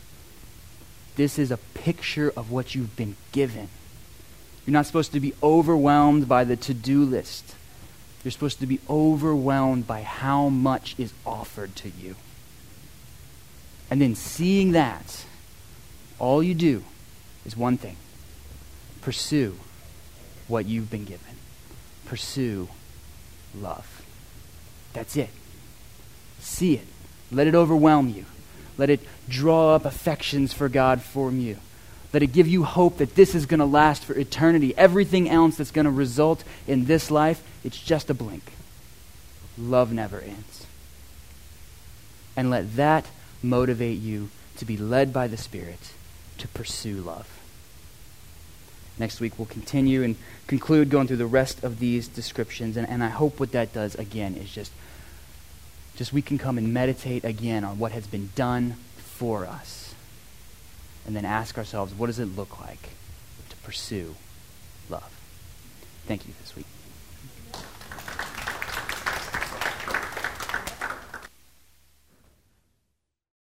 This 1.16 1.38
is 1.38 1.52
a 1.52 1.58
picture 1.58 2.32
of 2.36 2.50
what 2.50 2.74
you've 2.76 2.96
been 2.96 3.18
given. 3.34 3.68
You're 4.66 4.74
not 4.74 4.86
supposed 4.86 5.12
to 5.12 5.20
be 5.20 5.34
overwhelmed 5.44 6.28
by 6.28 6.44
the 6.44 6.56
to 6.56 6.74
do 6.74 7.04
list. 7.04 7.56
You're 8.24 8.32
supposed 8.32 8.60
to 8.60 8.68
be 8.68 8.80
overwhelmed 8.90 9.88
by 9.88 10.02
how 10.02 10.50
much 10.50 10.96
is 10.98 11.14
offered 11.26 11.76
to 11.78 11.90
you. 11.90 12.16
And 13.90 14.02
then 14.02 14.16
seeing 14.16 14.74
that, 14.74 15.26
all 16.20 16.44
you 16.44 16.54
do 16.54 16.84
is 17.46 17.56
one 17.56 17.78
thing 17.78 17.96
pursue 19.02 19.58
what 20.48 20.66
you've 20.66 20.92
been 20.92 21.06
given 21.06 21.40
pursue 22.10 22.68
love. 23.56 24.04
That's 24.94 25.16
it. 25.16 25.30
See 26.40 26.74
it. 26.74 26.88
Let 27.32 27.46
it 27.46 27.54
overwhelm 27.54 28.10
you. 28.10 28.26
Let 28.78 28.90
it 28.90 29.02
draw 29.30 29.76
up 29.76 29.86
affections 29.86 30.52
for 30.52 30.68
God 30.68 31.02
from 31.02 31.40
you. 31.40 31.58
Let 32.12 32.24
it 32.24 32.28
give 32.28 32.48
you 32.48 32.64
hope 32.64 32.98
that 32.98 33.16
this 33.16 33.36
is 33.36 33.46
going 33.46 33.60
to 33.60 33.66
last 33.66 34.04
for 34.04 34.18
eternity. 34.18 34.76
Everything 34.76 35.30
else 35.30 35.58
that's 35.58 35.72
going 35.72 35.86
to 35.86 35.92
result 35.92 36.44
in 36.68 36.86
this 36.86 37.12
life, 37.12 37.44
it's 37.64 37.80
just 37.80 38.10
a 38.10 38.14
blink. 38.14 38.52
Love 39.58 39.92
never 39.92 40.20
ends. 40.20 40.66
And 42.36 42.50
let 42.50 42.76
that 42.78 43.06
motivate 43.44 44.00
you 44.00 44.30
to 44.58 44.66
be 44.66 44.78
led 44.78 45.14
by 45.14 45.28
the 45.28 45.38
Spirit 45.38 45.94
to 46.38 46.48
pursue 46.48 46.98
love. 47.02 47.28
Next 48.98 49.22
week, 49.22 49.38
we'll 49.38 49.46
continue 49.46 50.04
and 50.04 50.16
conclude 50.48 50.90
going 50.90 51.08
through 51.08 51.18
the 51.18 51.26
rest 51.26 51.64
of 51.64 51.80
these 51.80 52.08
descriptions. 52.08 52.76
And, 52.76 52.88
and 52.88 53.04
I 53.04 53.08
hope 53.08 53.40
what 53.40 53.54
that 53.54 53.74
does, 53.74 53.96
again, 53.96 54.36
is 54.36 54.52
just, 54.52 54.72
just 55.96 56.12
we 56.12 56.22
can 56.22 56.38
come 56.38 56.58
and 56.58 56.74
meditate 56.74 57.24
again 57.24 57.64
on 57.64 57.80
what 57.80 57.94
has 57.94 58.08
been 58.08 58.30
done 58.36 58.76
for 58.98 59.46
us. 59.46 59.89
And 61.06 61.16
then 61.16 61.26
ask 61.26 61.58
ourselves, 61.58 61.94
what 61.94 62.08
does 62.08 62.20
it 62.20 62.26
look 62.26 62.60
like 62.62 62.90
to 63.50 63.56
pursue 63.58 64.16
love? 64.90 65.12
Thank 66.06 66.28
you 66.28 66.34
this 66.42 66.56
week. 66.56 66.66